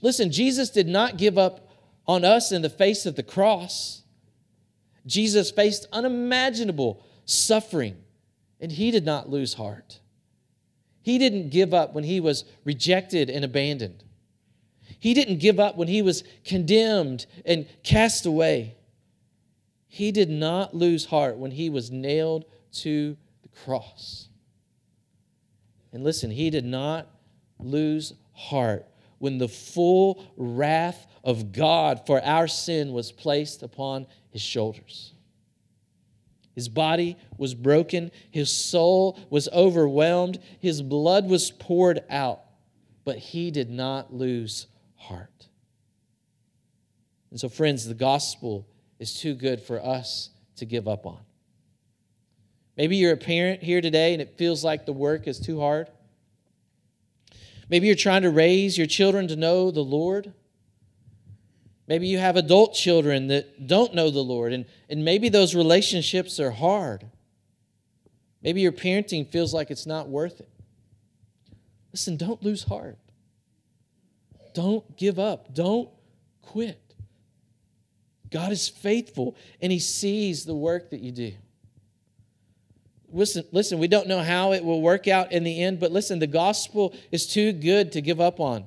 Listen, 0.00 0.30
Jesus 0.30 0.70
did 0.70 0.86
not 0.86 1.16
give 1.16 1.38
up 1.38 1.68
on 2.06 2.24
us 2.24 2.50
in 2.52 2.62
the 2.62 2.70
face 2.70 3.06
of 3.06 3.16
the 3.16 3.22
cross. 3.22 4.02
Jesus 5.06 5.50
faced 5.50 5.86
unimaginable 5.92 7.04
suffering, 7.24 7.96
and 8.60 8.72
he 8.72 8.90
did 8.90 9.04
not 9.04 9.28
lose 9.28 9.54
heart. 9.54 10.00
He 11.02 11.18
didn't 11.18 11.50
give 11.50 11.72
up 11.72 11.94
when 11.94 12.04
he 12.04 12.20
was 12.20 12.44
rejected 12.64 13.30
and 13.30 13.44
abandoned. 13.44 14.04
He 14.98 15.14
didn't 15.14 15.38
give 15.38 15.58
up 15.58 15.76
when 15.76 15.88
he 15.88 16.02
was 16.02 16.24
condemned 16.44 17.24
and 17.46 17.66
cast 17.82 18.26
away. 18.26 18.76
He 19.92 20.12
did 20.12 20.30
not 20.30 20.72
lose 20.72 21.06
heart 21.06 21.36
when 21.36 21.50
he 21.50 21.68
was 21.68 21.90
nailed 21.90 22.44
to 22.74 23.16
the 23.42 23.48
cross. 23.48 24.28
And 25.92 26.04
listen, 26.04 26.30
he 26.30 26.48
did 26.48 26.64
not 26.64 27.08
lose 27.58 28.14
heart 28.32 28.86
when 29.18 29.38
the 29.38 29.48
full 29.48 30.24
wrath 30.36 31.08
of 31.24 31.50
God 31.50 32.06
for 32.06 32.24
our 32.24 32.46
sin 32.46 32.92
was 32.92 33.10
placed 33.10 33.64
upon 33.64 34.06
his 34.30 34.40
shoulders. 34.40 35.12
His 36.54 36.68
body 36.68 37.16
was 37.36 37.56
broken, 37.56 38.12
his 38.30 38.48
soul 38.48 39.18
was 39.28 39.48
overwhelmed, 39.52 40.38
his 40.60 40.82
blood 40.82 41.28
was 41.28 41.50
poured 41.50 42.04
out, 42.08 42.42
but 43.04 43.18
he 43.18 43.50
did 43.50 43.70
not 43.70 44.14
lose 44.14 44.68
heart. 44.94 45.48
And 47.32 47.40
so, 47.40 47.48
friends, 47.48 47.86
the 47.86 47.94
gospel 47.94 48.68
is 49.00 49.18
too 49.18 49.34
good 49.34 49.60
for 49.60 49.84
us 49.84 50.30
to 50.56 50.64
give 50.64 50.86
up 50.86 51.06
on. 51.06 51.18
Maybe 52.76 52.96
you're 52.96 53.14
a 53.14 53.16
parent 53.16 53.62
here 53.62 53.80
today 53.80 54.12
and 54.12 54.22
it 54.22 54.36
feels 54.38 54.62
like 54.62 54.86
the 54.86 54.92
work 54.92 55.26
is 55.26 55.40
too 55.40 55.58
hard. 55.58 55.88
Maybe 57.68 57.86
you're 57.86 57.96
trying 57.96 58.22
to 58.22 58.30
raise 58.30 58.78
your 58.78 58.86
children 58.86 59.26
to 59.28 59.36
know 59.36 59.70
the 59.70 59.80
Lord. 59.80 60.32
Maybe 61.86 62.06
you 62.06 62.18
have 62.18 62.36
adult 62.36 62.74
children 62.74 63.28
that 63.28 63.66
don't 63.66 63.94
know 63.94 64.10
the 64.10 64.22
Lord, 64.22 64.52
and, 64.52 64.64
and 64.88 65.04
maybe 65.04 65.28
those 65.28 65.56
relationships 65.56 66.38
are 66.38 66.52
hard. 66.52 67.04
Maybe 68.42 68.60
your 68.60 68.70
parenting 68.70 69.28
feels 69.28 69.52
like 69.52 69.72
it's 69.72 69.86
not 69.86 70.08
worth 70.08 70.40
it. 70.40 70.48
Listen, 71.92 72.16
don't 72.16 72.42
lose 72.42 72.62
heart. 72.62 72.96
Don't 74.54 74.96
give 74.96 75.18
up. 75.18 75.52
Don't 75.52 75.88
quit. 76.42 76.79
God 78.30 78.52
is 78.52 78.68
faithful 78.68 79.36
and 79.60 79.72
He 79.72 79.78
sees 79.78 80.44
the 80.44 80.54
work 80.54 80.90
that 80.90 81.00
you 81.00 81.12
do. 81.12 81.32
Listen, 83.12 83.44
listen, 83.50 83.78
we 83.78 83.88
don't 83.88 84.06
know 84.06 84.22
how 84.22 84.52
it 84.52 84.64
will 84.64 84.80
work 84.80 85.08
out 85.08 85.32
in 85.32 85.42
the 85.42 85.62
end, 85.62 85.80
but 85.80 85.90
listen, 85.90 86.20
the 86.20 86.28
gospel 86.28 86.94
is 87.10 87.26
too 87.26 87.52
good 87.52 87.92
to 87.92 88.00
give 88.00 88.20
up 88.20 88.38
on. 88.38 88.66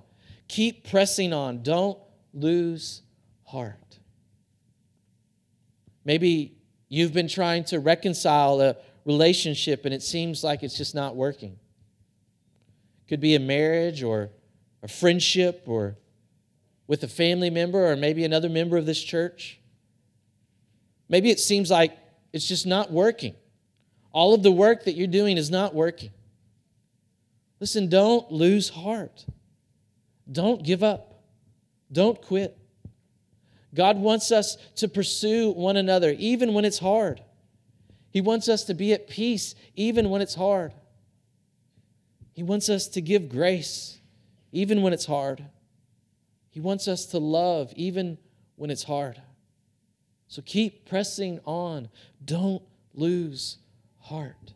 Keep 0.49 0.89
pressing 0.89 1.31
on. 1.31 1.63
Don't 1.63 1.97
lose 2.33 3.01
heart. 3.45 3.99
Maybe 6.03 6.57
you've 6.89 7.13
been 7.13 7.29
trying 7.29 7.63
to 7.65 7.79
reconcile 7.79 8.59
a 8.59 8.75
relationship 9.05 9.85
and 9.85 9.93
it 9.93 10.03
seems 10.03 10.43
like 10.43 10.63
it's 10.63 10.77
just 10.77 10.93
not 10.93 11.15
working. 11.15 11.57
Could 13.07 13.21
be 13.21 13.35
a 13.35 13.39
marriage 13.39 14.03
or 14.03 14.29
a 14.81 14.87
friendship 14.87 15.63
or 15.67 15.97
with 16.93 17.01
a 17.01 17.07
family 17.07 17.49
member 17.49 17.91
or 17.91 17.95
maybe 17.95 18.23
another 18.23 18.47
member 18.47 18.77
of 18.77 18.85
this 18.85 19.03
church. 19.03 19.59
Maybe 21.09 21.31
it 21.31 21.39
seems 21.39 21.71
like 21.71 21.97
it's 22.31 22.47
just 22.47 22.67
not 22.67 22.91
working. 22.91 23.33
All 24.11 24.35
of 24.35 24.43
the 24.43 24.51
work 24.51 24.83
that 24.83 24.93
you're 24.93 25.07
doing 25.07 25.35
is 25.35 25.49
not 25.49 25.73
working. 25.73 26.11
Listen, 27.59 27.89
don't 27.89 28.31
lose 28.31 28.69
heart. 28.69 29.25
Don't 30.31 30.61
give 30.61 30.83
up. 30.83 31.23
Don't 31.91 32.21
quit. 32.21 32.55
God 33.73 33.97
wants 33.97 34.31
us 34.31 34.55
to 34.75 34.87
pursue 34.87 35.49
one 35.49 35.77
another 35.77 36.15
even 36.19 36.53
when 36.53 36.63
it's 36.63 36.77
hard. 36.77 37.23
He 38.11 38.21
wants 38.21 38.47
us 38.47 38.65
to 38.65 38.75
be 38.75 38.93
at 38.93 39.09
peace 39.09 39.55
even 39.75 40.11
when 40.11 40.21
it's 40.21 40.35
hard. 40.35 40.73
He 42.33 42.43
wants 42.43 42.69
us 42.69 42.87
to 42.89 43.01
give 43.01 43.29
grace 43.29 43.97
even 44.51 44.83
when 44.83 44.93
it's 44.93 45.07
hard. 45.07 45.43
He 46.53 46.59
wants 46.59 46.87
us 46.87 47.07
to 47.07 47.17
love 47.17 47.73
even 47.75 48.19
when 48.57 48.69
it's 48.69 48.83
hard. 48.83 49.19
So 50.27 50.43
keep 50.43 50.87
pressing 50.87 51.39
on. 51.45 51.89
Don't 52.23 52.61
lose 52.93 53.57
heart. 53.97 54.53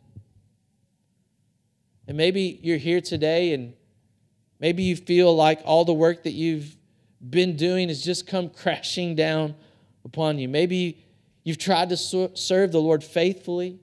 And 2.06 2.16
maybe 2.16 2.60
you're 2.62 2.78
here 2.78 3.00
today 3.00 3.52
and 3.52 3.74
maybe 4.60 4.84
you 4.84 4.94
feel 4.94 5.34
like 5.34 5.60
all 5.64 5.84
the 5.84 5.92
work 5.92 6.22
that 6.22 6.34
you've 6.34 6.76
been 7.28 7.56
doing 7.56 7.88
has 7.88 8.04
just 8.04 8.28
come 8.28 8.48
crashing 8.48 9.16
down 9.16 9.56
upon 10.04 10.38
you. 10.38 10.48
Maybe 10.48 11.04
you've 11.42 11.58
tried 11.58 11.88
to 11.88 11.96
serve 11.96 12.70
the 12.70 12.80
Lord 12.80 13.02
faithfully. 13.02 13.80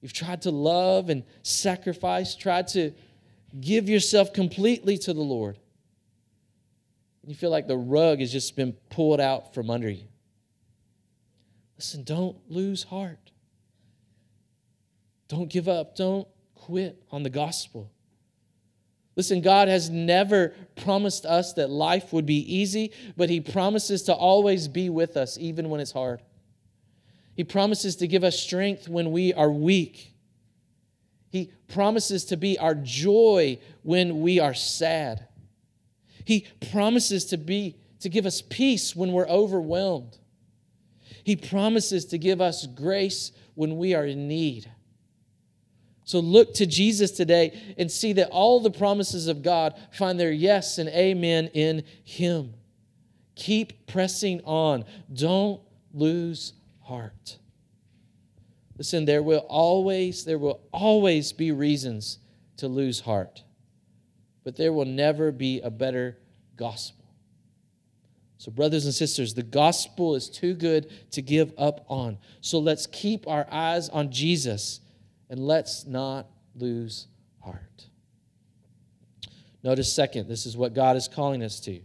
You've 0.00 0.14
tried 0.14 0.40
to 0.42 0.50
love 0.50 1.10
and 1.10 1.24
sacrifice, 1.42 2.34
tried 2.34 2.68
to 2.68 2.92
give 3.60 3.86
yourself 3.86 4.32
completely 4.32 4.96
to 4.96 5.12
the 5.12 5.20
Lord. 5.20 5.58
And 7.26 7.34
you 7.34 7.36
feel 7.36 7.50
like 7.50 7.66
the 7.66 7.76
rug 7.76 8.20
has 8.20 8.30
just 8.30 8.54
been 8.54 8.72
pulled 8.88 9.20
out 9.20 9.52
from 9.52 9.68
under 9.68 9.90
you. 9.90 10.06
Listen, 11.76 12.04
don't 12.04 12.36
lose 12.48 12.84
heart. 12.84 13.32
Don't 15.26 15.50
give 15.50 15.66
up. 15.66 15.96
Don't 15.96 16.28
quit 16.54 17.02
on 17.10 17.24
the 17.24 17.30
gospel. 17.30 17.90
Listen, 19.16 19.40
God 19.40 19.66
has 19.66 19.90
never 19.90 20.54
promised 20.76 21.26
us 21.26 21.54
that 21.54 21.68
life 21.68 22.12
would 22.12 22.26
be 22.26 22.54
easy, 22.58 22.92
but 23.16 23.28
He 23.28 23.40
promises 23.40 24.04
to 24.04 24.14
always 24.14 24.68
be 24.68 24.88
with 24.88 25.16
us, 25.16 25.36
even 25.36 25.68
when 25.68 25.80
it's 25.80 25.90
hard. 25.90 26.22
He 27.34 27.42
promises 27.42 27.96
to 27.96 28.06
give 28.06 28.22
us 28.22 28.38
strength 28.38 28.88
when 28.88 29.10
we 29.10 29.34
are 29.34 29.50
weak. 29.50 30.14
He 31.30 31.50
promises 31.66 32.26
to 32.26 32.36
be 32.36 32.56
our 32.56 32.76
joy 32.76 33.58
when 33.82 34.20
we 34.20 34.38
are 34.38 34.54
sad. 34.54 35.26
He 36.26 36.46
promises 36.72 37.24
to 37.26 37.38
be 37.38 37.76
to 38.00 38.08
give 38.10 38.26
us 38.26 38.42
peace 38.42 38.94
when 38.94 39.12
we're 39.12 39.28
overwhelmed. 39.28 40.18
He 41.24 41.36
promises 41.36 42.04
to 42.06 42.18
give 42.18 42.40
us 42.40 42.66
grace 42.66 43.32
when 43.54 43.78
we 43.78 43.94
are 43.94 44.04
in 44.04 44.28
need. 44.28 44.70
So 46.04 46.18
look 46.20 46.54
to 46.54 46.66
Jesus 46.66 47.12
today 47.12 47.58
and 47.78 47.90
see 47.90 48.12
that 48.14 48.28
all 48.30 48.60
the 48.60 48.70
promises 48.70 49.28
of 49.28 49.42
God 49.42 49.74
find 49.92 50.20
their 50.20 50.32
yes 50.32 50.78
and 50.78 50.88
amen 50.88 51.48
in 51.54 51.84
Him. 52.04 52.54
Keep 53.36 53.86
pressing 53.86 54.40
on. 54.44 54.84
Don't 55.12 55.60
lose 55.94 56.54
heart. 56.80 57.38
Listen, 58.76 59.04
there 59.04 59.22
will 59.22 59.46
always, 59.48 60.24
there 60.24 60.38
will 60.38 60.60
always 60.72 61.32
be 61.32 61.52
reasons 61.52 62.18
to 62.56 62.68
lose 62.68 63.00
heart. 63.00 63.42
But 64.46 64.54
there 64.54 64.72
will 64.72 64.84
never 64.84 65.32
be 65.32 65.60
a 65.60 65.70
better 65.70 66.16
gospel. 66.54 67.04
So, 68.38 68.52
brothers 68.52 68.84
and 68.84 68.94
sisters, 68.94 69.34
the 69.34 69.42
gospel 69.42 70.14
is 70.14 70.30
too 70.30 70.54
good 70.54 70.88
to 71.10 71.20
give 71.20 71.52
up 71.58 71.84
on. 71.88 72.16
So 72.42 72.60
let's 72.60 72.86
keep 72.86 73.26
our 73.26 73.48
eyes 73.50 73.88
on 73.88 74.12
Jesus 74.12 74.78
and 75.28 75.40
let's 75.40 75.84
not 75.84 76.28
lose 76.54 77.08
heart. 77.42 77.86
Notice, 79.64 79.92
second, 79.92 80.28
this 80.28 80.46
is 80.46 80.56
what 80.56 80.74
God 80.74 80.96
is 80.96 81.08
calling 81.08 81.42
us 81.42 81.58
to 81.62 81.80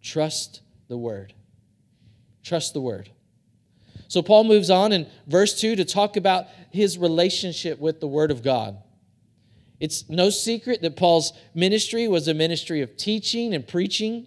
trust 0.00 0.62
the 0.88 0.96
word. 0.96 1.34
Trust 2.42 2.72
the 2.72 2.80
word. 2.80 3.10
So 4.08 4.22
Paul 4.22 4.44
moves 4.44 4.70
on 4.70 4.92
in 4.92 5.06
verse 5.26 5.60
2 5.60 5.76
to 5.76 5.84
talk 5.84 6.16
about 6.16 6.46
his 6.70 6.96
relationship 6.96 7.78
with 7.78 8.00
the 8.00 8.08
word 8.08 8.30
of 8.30 8.42
God. 8.42 8.78
It's 9.80 10.08
no 10.08 10.30
secret 10.30 10.82
that 10.82 10.96
Paul's 10.96 11.32
ministry 11.54 12.06
was 12.06 12.28
a 12.28 12.34
ministry 12.34 12.82
of 12.82 12.96
teaching 12.96 13.54
and 13.54 13.66
preaching. 13.66 14.26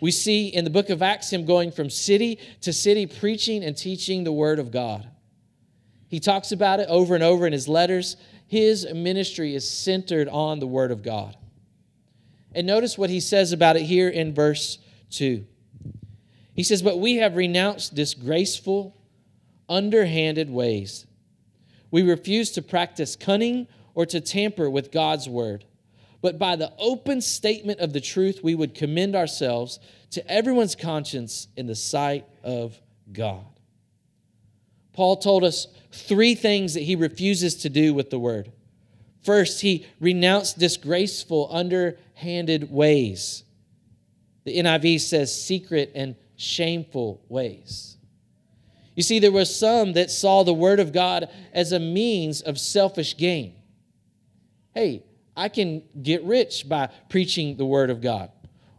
We 0.00 0.10
see 0.10 0.48
in 0.48 0.64
the 0.64 0.70
book 0.70 0.88
of 0.88 1.02
Acts 1.02 1.30
him 1.30 1.44
going 1.44 1.70
from 1.70 1.90
city 1.90 2.38
to 2.62 2.72
city 2.72 3.06
preaching 3.06 3.62
and 3.62 3.76
teaching 3.76 4.24
the 4.24 4.32
word 4.32 4.58
of 4.58 4.70
God. 4.70 5.06
He 6.10 6.18
talks 6.18 6.50
about 6.50 6.80
it 6.80 6.88
over 6.88 7.14
and 7.14 7.22
over 7.22 7.46
in 7.46 7.52
his 7.52 7.68
letters. 7.68 8.16
His 8.48 8.84
ministry 8.92 9.54
is 9.54 9.68
centered 9.68 10.28
on 10.28 10.58
the 10.58 10.66
Word 10.66 10.90
of 10.90 11.04
God. 11.04 11.36
And 12.52 12.66
notice 12.66 12.98
what 12.98 13.10
he 13.10 13.20
says 13.20 13.52
about 13.52 13.76
it 13.76 13.82
here 13.82 14.08
in 14.08 14.34
verse 14.34 14.78
2. 15.10 15.46
He 16.52 16.64
says, 16.64 16.82
But 16.82 16.98
we 16.98 17.18
have 17.18 17.36
renounced 17.36 17.94
disgraceful, 17.94 18.96
underhanded 19.68 20.50
ways. 20.50 21.06
We 21.92 22.02
refuse 22.02 22.50
to 22.52 22.62
practice 22.62 23.14
cunning 23.14 23.68
or 24.00 24.06
to 24.06 24.18
tamper 24.18 24.70
with 24.70 24.90
God's 24.90 25.28
Word. 25.28 25.66
But 26.22 26.38
by 26.38 26.56
the 26.56 26.72
open 26.78 27.20
statement 27.20 27.80
of 27.80 27.92
the 27.92 28.00
truth, 28.00 28.40
we 28.42 28.54
would 28.54 28.74
commend 28.74 29.14
ourselves 29.14 29.78
to 30.12 30.26
everyone's 30.26 30.74
conscience 30.74 31.48
in 31.54 31.66
the 31.66 31.74
sight 31.74 32.24
of 32.42 32.80
God. 33.12 33.44
Paul 34.94 35.18
told 35.18 35.44
us 35.44 35.66
three 35.92 36.34
things 36.34 36.72
that 36.72 36.80
he 36.80 36.96
refuses 36.96 37.56
to 37.56 37.68
do 37.68 37.92
with 37.92 38.08
the 38.08 38.18
word. 38.18 38.50
First, 39.22 39.60
he 39.60 39.84
renounced 40.00 40.58
disgraceful, 40.58 41.50
underhanded 41.52 42.72
ways. 42.72 43.44
The 44.44 44.56
NIV 44.56 45.00
says 45.00 45.44
secret 45.44 45.92
and 45.94 46.16
shameful 46.36 47.20
ways. 47.28 47.98
You 48.96 49.02
see, 49.02 49.18
there 49.18 49.30
were 49.30 49.44
some 49.44 49.92
that 49.92 50.10
saw 50.10 50.42
the 50.42 50.54
word 50.54 50.80
of 50.80 50.94
God 50.94 51.28
as 51.52 51.72
a 51.72 51.78
means 51.78 52.40
of 52.40 52.58
selfish 52.58 53.18
gain. 53.18 53.56
Hey, 54.74 55.04
I 55.36 55.48
can 55.48 55.82
get 56.02 56.22
rich 56.24 56.68
by 56.68 56.90
preaching 57.08 57.56
the 57.56 57.66
word 57.66 57.90
of 57.90 58.00
God. 58.00 58.30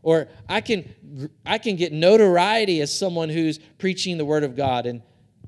Or 0.04 0.28
I 0.50 0.62
can, 0.62 1.30
I 1.46 1.58
can 1.58 1.76
get 1.76 1.94
notoriety 1.94 2.82
as 2.82 2.96
someone 2.96 3.30
who's 3.30 3.60
preaching 3.78 4.18
the 4.18 4.26
word 4.26 4.44
of 4.44 4.56
God. 4.56 4.86
And 4.86 5.02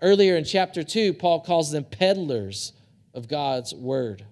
Earlier 0.03 0.35
in 0.35 0.43
chapter 0.43 0.83
2, 0.83 1.13
Paul 1.13 1.39
calls 1.39 1.71
them 1.71 1.85
peddlers 1.85 2.73
of 3.13 3.29
God's 3.29 3.73
word. 3.73 4.25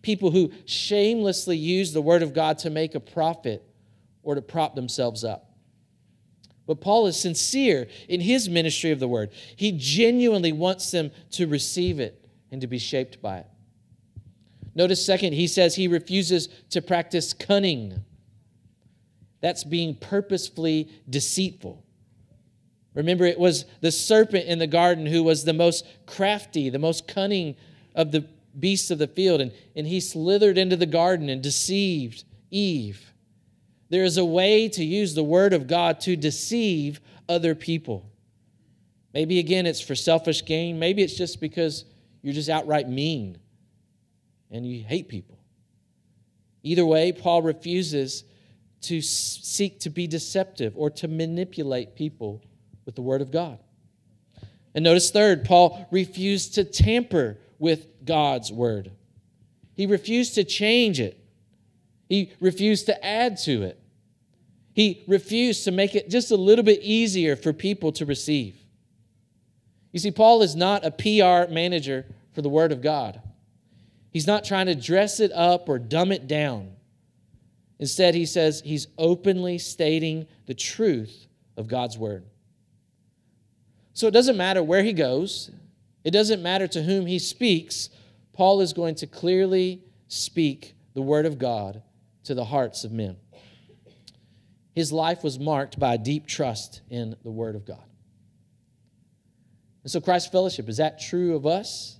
People 0.00 0.30
who 0.30 0.52
shamelessly 0.64 1.58
use 1.58 1.92
the 1.92 2.00
word 2.00 2.22
of 2.22 2.32
God 2.32 2.56
to 2.60 2.70
make 2.70 2.94
a 2.94 3.00
profit 3.00 3.62
or 4.22 4.34
to 4.34 4.40
prop 4.40 4.74
themselves 4.74 5.22
up. 5.22 5.50
But 6.66 6.80
Paul 6.80 7.06
is 7.08 7.20
sincere 7.20 7.88
in 8.08 8.22
his 8.22 8.48
ministry 8.48 8.90
of 8.90 8.98
the 8.98 9.06
word. 9.06 9.32
He 9.54 9.72
genuinely 9.72 10.52
wants 10.52 10.90
them 10.90 11.10
to 11.32 11.46
receive 11.46 12.00
it 12.00 12.26
and 12.50 12.62
to 12.62 12.66
be 12.66 12.78
shaped 12.78 13.20
by 13.20 13.40
it. 13.40 13.46
Notice, 14.76 15.04
second, 15.04 15.32
he 15.32 15.46
says 15.46 15.74
he 15.74 15.88
refuses 15.88 16.48
to 16.68 16.82
practice 16.82 17.32
cunning. 17.32 18.04
That's 19.40 19.64
being 19.64 19.94
purposefully 19.94 20.90
deceitful. 21.08 21.82
Remember, 22.92 23.24
it 23.24 23.38
was 23.38 23.64
the 23.80 23.90
serpent 23.90 24.44
in 24.46 24.58
the 24.58 24.66
garden 24.66 25.06
who 25.06 25.24
was 25.24 25.44
the 25.44 25.54
most 25.54 25.86
crafty, 26.06 26.68
the 26.68 26.78
most 26.78 27.08
cunning 27.08 27.56
of 27.94 28.12
the 28.12 28.28
beasts 28.60 28.90
of 28.90 28.98
the 28.98 29.06
field, 29.06 29.40
and, 29.40 29.52
and 29.74 29.86
he 29.86 29.98
slithered 29.98 30.58
into 30.58 30.76
the 30.76 30.86
garden 30.86 31.30
and 31.30 31.42
deceived 31.42 32.24
Eve. 32.50 33.12
There 33.88 34.04
is 34.04 34.18
a 34.18 34.24
way 34.24 34.68
to 34.70 34.84
use 34.84 35.14
the 35.14 35.24
word 35.24 35.54
of 35.54 35.66
God 35.66 36.00
to 36.00 36.16
deceive 36.16 37.00
other 37.30 37.54
people. 37.54 38.10
Maybe 39.14 39.38
again, 39.38 39.64
it's 39.64 39.80
for 39.80 39.94
selfish 39.94 40.44
gain. 40.44 40.78
Maybe 40.78 41.02
it's 41.02 41.16
just 41.16 41.40
because 41.40 41.86
you're 42.20 42.34
just 42.34 42.50
outright 42.50 42.90
mean 42.90 43.38
and 44.50 44.66
you 44.66 44.82
hate 44.84 45.08
people. 45.08 45.38
Either 46.62 46.84
way, 46.84 47.12
Paul 47.12 47.42
refuses 47.42 48.24
to 48.82 49.00
seek 49.00 49.80
to 49.80 49.90
be 49.90 50.06
deceptive 50.06 50.72
or 50.76 50.90
to 50.90 51.08
manipulate 51.08 51.94
people 51.94 52.42
with 52.84 52.94
the 52.94 53.02
Word 53.02 53.20
of 53.20 53.30
God. 53.30 53.58
And 54.74 54.84
notice, 54.84 55.10
third, 55.10 55.44
Paul 55.44 55.86
refused 55.90 56.54
to 56.54 56.64
tamper 56.64 57.38
with 57.58 58.04
God's 58.04 58.52
Word. 58.52 58.92
He 59.74 59.86
refused 59.86 60.34
to 60.34 60.44
change 60.44 61.00
it, 61.00 61.18
he 62.08 62.32
refused 62.40 62.86
to 62.86 63.04
add 63.04 63.38
to 63.38 63.62
it. 63.62 63.80
He 64.72 65.04
refused 65.06 65.64
to 65.64 65.70
make 65.70 65.94
it 65.94 66.10
just 66.10 66.30
a 66.30 66.36
little 66.36 66.64
bit 66.64 66.80
easier 66.82 67.34
for 67.34 67.54
people 67.54 67.92
to 67.92 68.04
receive. 68.04 68.56
You 69.90 69.98
see, 69.98 70.10
Paul 70.10 70.42
is 70.42 70.54
not 70.54 70.84
a 70.84 70.90
PR 70.90 71.50
manager 71.50 72.04
for 72.34 72.42
the 72.42 72.50
Word 72.50 72.72
of 72.72 72.82
God. 72.82 73.22
He's 74.16 74.26
not 74.26 74.44
trying 74.44 74.64
to 74.64 74.74
dress 74.74 75.20
it 75.20 75.30
up 75.32 75.68
or 75.68 75.78
dumb 75.78 76.10
it 76.10 76.26
down. 76.26 76.70
Instead, 77.78 78.14
he 78.14 78.24
says 78.24 78.62
he's 78.64 78.86
openly 78.96 79.58
stating 79.58 80.26
the 80.46 80.54
truth 80.54 81.26
of 81.58 81.68
God's 81.68 81.98
Word. 81.98 82.24
So 83.92 84.06
it 84.06 84.12
doesn't 84.12 84.38
matter 84.38 84.62
where 84.62 84.82
he 84.82 84.94
goes, 84.94 85.50
it 86.02 86.12
doesn't 86.12 86.42
matter 86.42 86.66
to 86.66 86.82
whom 86.82 87.04
he 87.04 87.18
speaks. 87.18 87.90
Paul 88.32 88.62
is 88.62 88.72
going 88.72 88.94
to 88.94 89.06
clearly 89.06 89.82
speak 90.08 90.74
the 90.94 91.02
word 91.02 91.26
of 91.26 91.38
God 91.38 91.82
to 92.24 92.32
the 92.32 92.46
hearts 92.46 92.84
of 92.84 92.92
men. 92.92 93.18
His 94.74 94.92
life 94.92 95.22
was 95.22 95.38
marked 95.38 95.78
by 95.78 95.92
a 95.92 95.98
deep 95.98 96.26
trust 96.26 96.80
in 96.88 97.16
the 97.22 97.30
word 97.30 97.54
of 97.54 97.66
God. 97.66 97.84
And 99.82 99.92
so, 99.92 100.00
Christ 100.00 100.32
Fellowship, 100.32 100.70
is 100.70 100.78
that 100.78 100.98
true 100.98 101.36
of 101.36 101.44
us? 101.44 101.95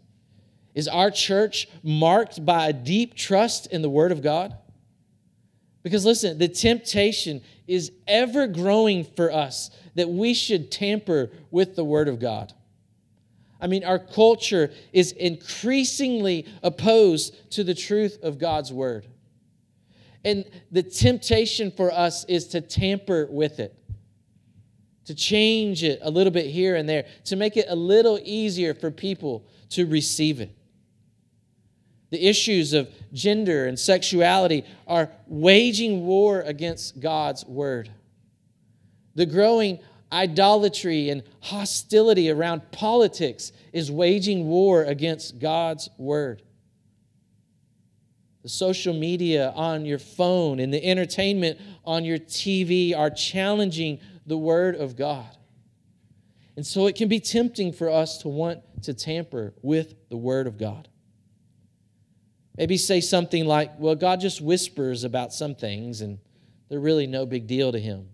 Is 0.77 0.87
our 0.87 1.11
church 1.11 1.67
marked 1.83 2.47
by 2.47 2.69
a 2.69 2.73
deep 2.73 3.15
trust 3.15 3.67
in 3.73 3.83
the 3.83 3.91
word 3.91 4.13
of 4.13 4.23
God? 4.23 4.55
Because 5.87 6.05
listen, 6.05 6.39
the 6.39 6.49
temptation 6.49 7.43
is 7.69 7.93
ever 8.09 8.49
growing 8.49 9.05
for 9.05 9.33
us 9.33 9.71
that 9.95 10.09
we 10.09 10.35
should 10.35 10.71
tamper 10.71 11.31
with 11.53 11.77
the 11.77 11.85
Word 11.85 12.09
of 12.09 12.19
God. 12.19 12.53
I 13.61 13.69
mean, 13.69 13.85
our 13.85 14.01
culture 14.01 14.73
is 14.93 15.13
increasingly 15.13 16.45
opposed 16.65 17.53
to 17.53 17.63
the 17.63 17.73
truth 17.73 18.19
of 18.25 18.41
God's 18.41 18.73
Word. 18.73 19.07
And 20.25 20.45
the 20.73 20.83
temptation 20.83 21.71
for 21.71 21.93
us 21.93 22.25
is 22.25 22.49
to 22.49 22.61
tamper 22.61 23.29
with 23.31 23.61
it, 23.61 23.73
to 25.05 25.15
change 25.15 25.85
it 25.85 26.01
a 26.03 26.11
little 26.11 26.33
bit 26.33 26.47
here 26.47 26.75
and 26.75 26.89
there, 26.89 27.07
to 27.27 27.37
make 27.37 27.57
it 27.57 27.67
a 27.69 27.77
little 27.77 28.19
easier 28.25 28.75
for 28.75 28.91
people 28.91 29.47
to 29.69 29.87
receive 29.87 30.41
it. 30.41 30.56
The 32.11 32.25
issues 32.25 32.73
of 32.73 32.89
gender 33.13 33.67
and 33.67 33.79
sexuality 33.79 34.65
are 34.87 35.11
waging 35.27 36.07
war 36.07 36.41
against 36.43 37.01
God's 37.01 37.45
word. 37.45 37.91
The 39.15 39.27
growing 39.27 39.81
idolatry 40.13 41.11
and 41.11 41.23
hostility 41.41 42.31
around 42.31 42.71
politics 42.71 43.53
is 43.73 43.91
waging 43.91 44.47
war 44.47 44.85
against 44.85 45.39
God's 45.39 45.89
word. 45.99 46.43
The 48.43 48.49
social 48.49 48.95
media 48.95 49.53
on 49.57 49.85
your 49.85 49.99
phone 49.99 50.61
and 50.61 50.73
the 50.73 50.85
entertainment 50.85 51.59
on 51.85 52.05
your 52.05 52.19
TV 52.19 52.97
are 52.97 53.11
challenging 53.11 53.99
the 54.27 54.39
word 54.39 54.77
of 54.77 54.95
God. 54.97 55.37
And 56.57 56.65
so 56.65 56.87
it 56.87 56.95
can 56.95 57.09
be 57.09 57.19
tempting 57.19 57.73
for 57.73 57.91
us 57.91 58.19
to 58.19 58.29
want 58.29 58.61
to 58.85 58.95
tamper 58.95 59.53
with 59.63 59.95
the 60.09 60.17
word 60.17 60.47
of 60.47 60.59
God. 60.59 60.89
Maybe 62.57 62.77
say 62.77 63.01
something 63.01 63.45
like, 63.45 63.79
well, 63.79 63.95
God 63.95 64.21
just 64.21 64.41
whispers 64.41 65.05
about 65.05 65.33
some 65.33 65.55
things 65.55 66.01
and 66.01 66.19
they're 66.69 66.81
really 66.81 67.07
no 67.07 67.27
big 67.27 67.47
deal 67.47 67.71
to 67.73 67.79
him. 67.79 68.09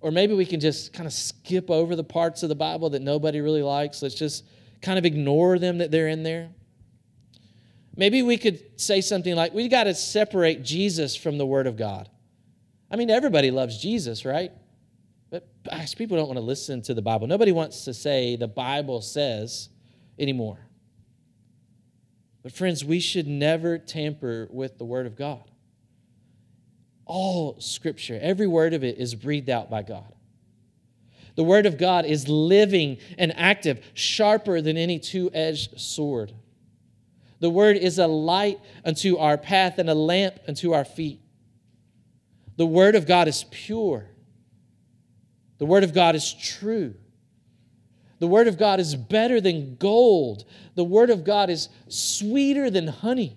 Or 0.00 0.10
maybe 0.10 0.34
we 0.34 0.46
can 0.46 0.60
just 0.60 0.92
kind 0.92 1.06
of 1.06 1.12
skip 1.12 1.70
over 1.70 1.96
the 1.96 2.04
parts 2.04 2.42
of 2.42 2.48
the 2.48 2.54
Bible 2.54 2.90
that 2.90 3.02
nobody 3.02 3.40
really 3.40 3.62
likes. 3.62 4.02
Let's 4.02 4.14
just 4.14 4.44
kind 4.82 4.98
of 4.98 5.04
ignore 5.04 5.58
them 5.58 5.78
that 5.78 5.90
they're 5.90 6.08
in 6.08 6.22
there. 6.22 6.50
Maybe 7.96 8.22
we 8.22 8.36
could 8.36 8.80
say 8.80 9.00
something 9.00 9.34
like, 9.34 9.54
we 9.54 9.68
got 9.68 9.84
to 9.84 9.94
separate 9.94 10.62
Jesus 10.62 11.14
from 11.14 11.38
the 11.38 11.46
Word 11.46 11.66
of 11.66 11.76
God. 11.76 12.08
I 12.90 12.96
mean, 12.96 13.08
everybody 13.08 13.50
loves 13.50 13.78
Jesus, 13.78 14.24
right? 14.24 14.52
But 15.30 15.46
gosh, 15.64 15.94
people 15.94 16.16
don't 16.16 16.26
want 16.26 16.38
to 16.38 16.44
listen 16.44 16.82
to 16.82 16.94
the 16.94 17.02
Bible. 17.02 17.26
Nobody 17.26 17.52
wants 17.52 17.84
to 17.84 17.94
say 17.94 18.36
the 18.36 18.48
Bible 18.48 19.00
says 19.00 19.68
anymore. 20.18 20.58
But, 22.44 22.52
friends, 22.52 22.84
we 22.84 23.00
should 23.00 23.26
never 23.26 23.78
tamper 23.78 24.48
with 24.52 24.78
the 24.78 24.84
Word 24.84 25.06
of 25.06 25.16
God. 25.16 25.42
All 27.06 27.58
Scripture, 27.58 28.18
every 28.22 28.46
word 28.46 28.74
of 28.74 28.84
it 28.84 28.98
is 28.98 29.14
breathed 29.14 29.50
out 29.50 29.70
by 29.70 29.82
God. 29.82 30.12
The 31.36 31.42
Word 31.42 31.66
of 31.66 31.78
God 31.78 32.04
is 32.04 32.28
living 32.28 32.98
and 33.18 33.36
active, 33.36 33.84
sharper 33.94 34.60
than 34.60 34.76
any 34.76 34.98
two 34.98 35.30
edged 35.32 35.80
sword. 35.80 36.32
The 37.40 37.50
Word 37.50 37.76
is 37.76 37.98
a 37.98 38.06
light 38.06 38.60
unto 38.84 39.16
our 39.16 39.36
path 39.36 39.78
and 39.78 39.90
a 39.90 39.94
lamp 39.94 40.38
unto 40.46 40.72
our 40.72 40.84
feet. 40.84 41.20
The 42.56 42.66
Word 42.66 42.94
of 42.94 43.06
God 43.06 43.26
is 43.26 43.44
pure. 43.50 44.06
The 45.58 45.66
Word 45.66 45.82
of 45.82 45.92
God 45.92 46.14
is 46.14 46.32
true. 46.32 46.94
The 48.18 48.26
Word 48.26 48.48
of 48.48 48.58
God 48.58 48.80
is 48.80 48.94
better 48.94 49.40
than 49.40 49.76
gold. 49.76 50.44
The 50.74 50.84
Word 50.84 51.10
of 51.10 51.24
God 51.24 51.50
is 51.50 51.68
sweeter 51.88 52.70
than 52.70 52.86
honey. 52.86 53.36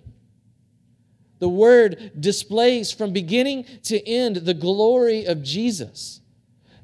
The 1.39 1.49
Word 1.49 2.11
displays 2.19 2.91
from 2.91 3.13
beginning 3.13 3.65
to 3.83 4.05
end 4.07 4.37
the 4.37 4.53
glory 4.53 5.25
of 5.25 5.43
Jesus. 5.43 6.21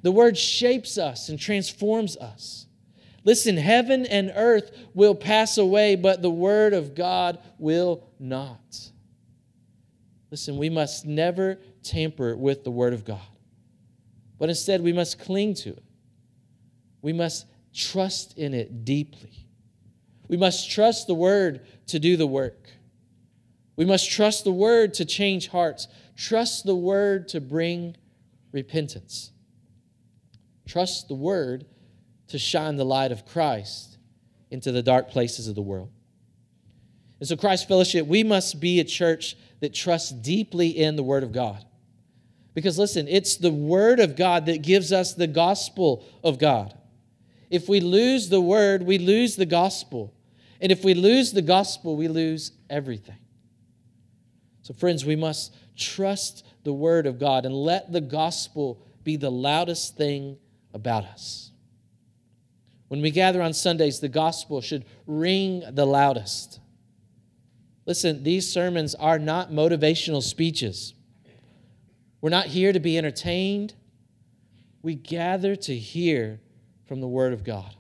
The 0.01 0.11
Word 0.11 0.37
shapes 0.37 0.97
us 0.97 1.29
and 1.29 1.39
transforms 1.39 2.17
us. 2.17 2.67
Listen, 3.23 3.55
heaven 3.55 4.05
and 4.05 4.33
earth 4.35 4.71
will 4.93 5.15
pass 5.15 5.57
away, 5.57 5.95
but 5.95 6.21
the 6.21 6.29
Word 6.29 6.73
of 6.73 6.93
God 6.93 7.39
will 7.57 8.03
not. 8.19 8.91
Listen, 10.29 10.57
we 10.57 10.69
must 10.69 11.05
never 11.05 11.57
tamper 11.83 12.35
with 12.35 12.63
the 12.63 12.71
Word 12.71 12.93
of 12.93 13.05
God, 13.05 13.21
but 14.39 14.49
instead 14.49 14.81
we 14.81 14.91
must 14.91 15.19
cling 15.19 15.53
to 15.55 15.69
it. 15.69 15.83
We 17.01 17.13
must 17.13 17.45
trust 17.73 18.37
in 18.37 18.53
it 18.53 18.85
deeply. 18.85 19.47
We 20.27 20.37
must 20.37 20.69
trust 20.69 21.07
the 21.07 21.13
word 21.13 21.61
to 21.87 21.99
do 21.99 22.17
the 22.17 22.27
work. 22.27 22.69
We 23.75 23.85
must 23.85 24.09
trust 24.09 24.43
the 24.43 24.51
word 24.51 24.93
to 24.95 25.05
change 25.05 25.47
hearts. 25.47 25.87
Trust 26.15 26.65
the 26.65 26.75
word 26.75 27.27
to 27.29 27.41
bring 27.41 27.95
repentance. 28.51 29.31
Trust 30.67 31.07
the 31.07 31.15
word 31.15 31.65
to 32.27 32.39
shine 32.39 32.77
the 32.77 32.85
light 32.85 33.11
of 33.11 33.25
Christ 33.25 33.97
into 34.51 34.71
the 34.71 34.83
dark 34.83 35.09
places 35.09 35.47
of 35.47 35.55
the 35.55 35.61
world. 35.61 35.89
And 37.19 37.27
so, 37.27 37.35
Christ 37.35 37.67
Fellowship, 37.67 38.05
we 38.05 38.23
must 38.23 38.59
be 38.59 38.79
a 38.79 38.83
church 38.83 39.35
that 39.61 39.73
trusts 39.73 40.11
deeply 40.11 40.69
in 40.69 40.95
the 40.95 41.03
Word 41.03 41.23
of 41.23 41.31
God. 41.31 41.63
Because 42.53 42.77
listen, 42.77 43.07
it's 43.07 43.37
the 43.37 43.51
Word 43.51 43.99
of 43.99 44.15
God 44.15 44.45
that 44.47 44.61
gives 44.61 44.91
us 44.91 45.13
the 45.13 45.27
gospel 45.27 46.03
of 46.23 46.37
God. 46.37 46.77
If 47.53 47.69
we 47.69 47.81
lose 47.81 48.29
the 48.29 48.41
word, 48.41 48.81
we 48.81 48.97
lose 48.97 49.35
the 49.35 49.45
gospel. 49.45 50.11
And 50.59 50.71
if 50.71 50.83
we 50.83 50.95
lose 50.95 51.33
the 51.33 51.43
gospel, 51.43 51.95
we 51.95 52.07
lose 52.07 52.51
everything. 52.67 53.19
So, 54.63 54.73
friends, 54.73 55.05
we 55.05 55.15
must 55.15 55.55
trust 55.77 56.47
the 56.63 56.73
word 56.73 57.05
of 57.05 57.19
God 57.19 57.45
and 57.45 57.53
let 57.53 57.91
the 57.91 58.01
gospel 58.01 58.81
be 59.03 59.17
the 59.17 59.29
loudest 59.29 59.95
thing 59.95 60.37
about 60.73 61.03
us. 61.03 61.51
When 62.87 63.01
we 63.01 63.11
gather 63.11 63.43
on 63.43 63.53
Sundays, 63.53 63.99
the 63.99 64.09
gospel 64.09 64.59
should 64.59 64.85
ring 65.05 65.63
the 65.73 65.85
loudest. 65.85 66.59
Listen, 67.85 68.23
these 68.23 68.51
sermons 68.51 68.95
are 68.95 69.19
not 69.19 69.51
motivational 69.51 70.23
speeches. 70.23 70.95
We're 72.19 72.31
not 72.31 72.47
here 72.47 72.73
to 72.73 72.79
be 72.79 72.97
entertained. 72.97 73.75
We 74.81 74.95
gather 74.95 75.55
to 75.55 75.75
hear 75.75 76.39
from 76.87 77.01
the 77.01 77.07
Word 77.07 77.33
of 77.33 77.43
God. 77.43 77.75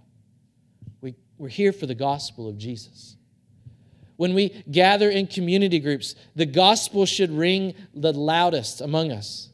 We, 1.01 1.15
we're 1.37 1.49
here 1.49 1.73
for 1.73 1.85
the 1.85 1.95
gospel 1.95 2.47
of 2.47 2.57
Jesus. 2.57 3.15
When 4.15 4.33
we 4.33 4.63
gather 4.69 5.09
in 5.09 5.27
community 5.27 5.79
groups, 5.79 6.15
the 6.35 6.45
gospel 6.45 7.05
should 7.05 7.31
ring 7.31 7.73
the 7.93 8.13
loudest 8.13 8.81
among 8.81 9.11
us. 9.11 9.49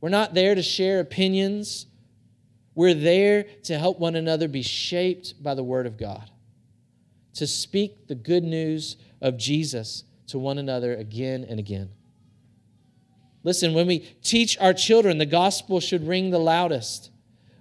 We're 0.00 0.08
not 0.08 0.34
there 0.34 0.54
to 0.54 0.62
share 0.62 1.00
opinions. 1.00 1.86
We're 2.74 2.94
there 2.94 3.44
to 3.64 3.78
help 3.78 3.98
one 3.98 4.16
another 4.16 4.48
be 4.48 4.62
shaped 4.62 5.42
by 5.42 5.54
the 5.54 5.64
Word 5.64 5.86
of 5.86 5.98
God, 5.98 6.30
to 7.34 7.46
speak 7.46 8.06
the 8.06 8.14
good 8.14 8.44
news 8.44 8.96
of 9.20 9.36
Jesus 9.36 10.04
to 10.28 10.38
one 10.38 10.58
another 10.58 10.94
again 10.94 11.44
and 11.48 11.58
again. 11.58 11.90
Listen, 13.42 13.74
when 13.74 13.86
we 13.86 14.00
teach 14.22 14.58
our 14.58 14.72
children, 14.72 15.18
the 15.18 15.26
gospel 15.26 15.80
should 15.80 16.06
ring 16.06 16.30
the 16.30 16.38
loudest. 16.38 17.09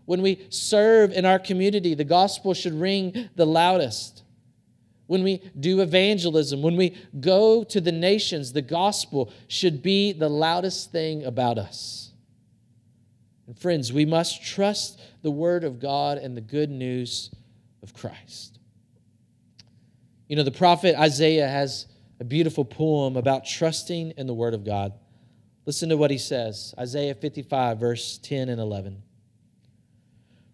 When 0.10 0.24
we 0.24 0.48
serve 0.50 1.12
in 1.12 1.24
our 1.24 1.38
community, 1.38 1.93
the 1.93 2.04
gospel 2.04 2.56
should 2.56 2.74
ring 2.74 3.30
the 3.36 3.45
loudest. 3.45 4.24
When 5.06 5.22
we 5.22 5.38
do 5.60 5.82
evangelism, 5.82 6.63
when 6.63 6.76
we 6.76 6.98
go 7.19 7.63
to 7.65 7.80
the 7.80 7.91
nations, 7.91 8.52
the 8.52 8.63
gospel 8.63 9.32
should 9.48 9.84
be 9.84 10.12
the 10.12 10.28
loudest 10.28 10.91
thing 10.91 11.26
about 11.26 11.60
us. 11.60 12.12
And 13.45 13.56
friends, 13.56 13.93
we 13.93 14.04
must 14.04 14.43
trust 14.43 15.00
the 15.22 15.30
word 15.30 15.63
of 15.63 15.80
God 15.80 16.17
and 16.17 16.36
the 16.36 16.41
good 16.41 16.72
news 16.72 17.30
of 17.84 17.93
Christ. 17.93 18.58
You 20.28 20.38
know, 20.38 20.43
the 20.43 20.50
prophet 20.50 21.00
Isaiah 21.00 21.48
has 21.48 21.86
a 22.19 22.24
beautiful 22.24 22.65
poem 22.65 23.15
about 23.15 23.45
trusting 23.45 24.13
in 24.17 24.26
the 24.26 24.34
word 24.34 24.56
of 24.56 24.65
God. 24.65 24.91
Listen 25.67 25.88
to 25.89 25.98
what 25.98 26.10
he 26.10 26.17
says 26.17 26.74
Isaiah 26.80 27.13
55, 27.13 27.80
verse 27.80 28.17
10 28.24 28.50
and 28.50 28.60
11. 28.60 29.04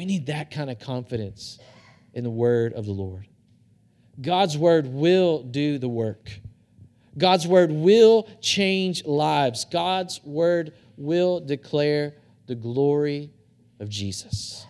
We 0.00 0.06
need 0.06 0.28
that 0.28 0.50
kind 0.50 0.70
of 0.70 0.78
confidence 0.78 1.58
in 2.14 2.24
the 2.24 2.30
word 2.30 2.72
of 2.72 2.86
the 2.86 2.92
Lord. 2.92 3.28
God's 4.18 4.56
word 4.56 4.86
will 4.86 5.42
do 5.42 5.76
the 5.76 5.90
work. 5.90 6.30
God's 7.18 7.46
word 7.46 7.70
will 7.70 8.26
change 8.40 9.04
lives. 9.04 9.66
God's 9.66 10.18
word 10.24 10.72
will 10.96 11.38
declare 11.38 12.14
the 12.46 12.54
glory 12.54 13.30
of 13.78 13.90
Jesus. 13.90 14.64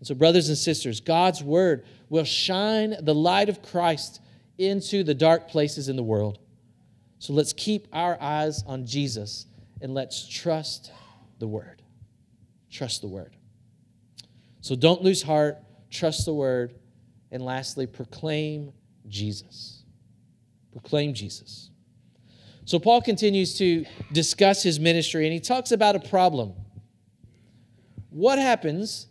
And 0.00 0.08
so, 0.08 0.16
brothers 0.16 0.48
and 0.48 0.58
sisters, 0.58 0.98
God's 0.98 1.40
word 1.40 1.84
will 2.08 2.24
shine 2.24 2.96
the 3.00 3.14
light 3.14 3.48
of 3.48 3.62
Christ 3.62 4.20
into 4.58 5.04
the 5.04 5.14
dark 5.14 5.46
places 5.46 5.88
in 5.88 5.94
the 5.94 6.02
world. 6.02 6.40
So 7.20 7.32
let's 7.32 7.52
keep 7.52 7.86
our 7.92 8.20
eyes 8.20 8.64
on 8.66 8.86
Jesus 8.86 9.46
and 9.80 9.94
let's 9.94 10.26
trust 10.26 10.90
the 11.38 11.46
word. 11.46 11.80
Trust 12.72 13.02
the 13.02 13.08
word. 13.08 13.35
So 14.66 14.74
don't 14.74 15.00
lose 15.00 15.22
heart, 15.22 15.58
trust 15.92 16.24
the 16.24 16.34
word, 16.34 16.74
and 17.30 17.40
lastly, 17.40 17.86
proclaim 17.86 18.72
Jesus. 19.06 19.84
Proclaim 20.72 21.14
Jesus. 21.14 21.70
So 22.64 22.80
Paul 22.80 23.00
continues 23.00 23.56
to 23.58 23.84
discuss 24.10 24.64
his 24.64 24.80
ministry 24.80 25.24
and 25.24 25.32
he 25.32 25.38
talks 25.38 25.70
about 25.70 25.94
a 25.94 26.00
problem. 26.00 26.52
What 28.10 28.40
happens 28.40 29.06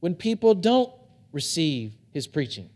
when 0.00 0.16
people 0.16 0.52
don't 0.52 0.92
receive 1.30 1.94
his 2.10 2.26
preaching? 2.26 2.68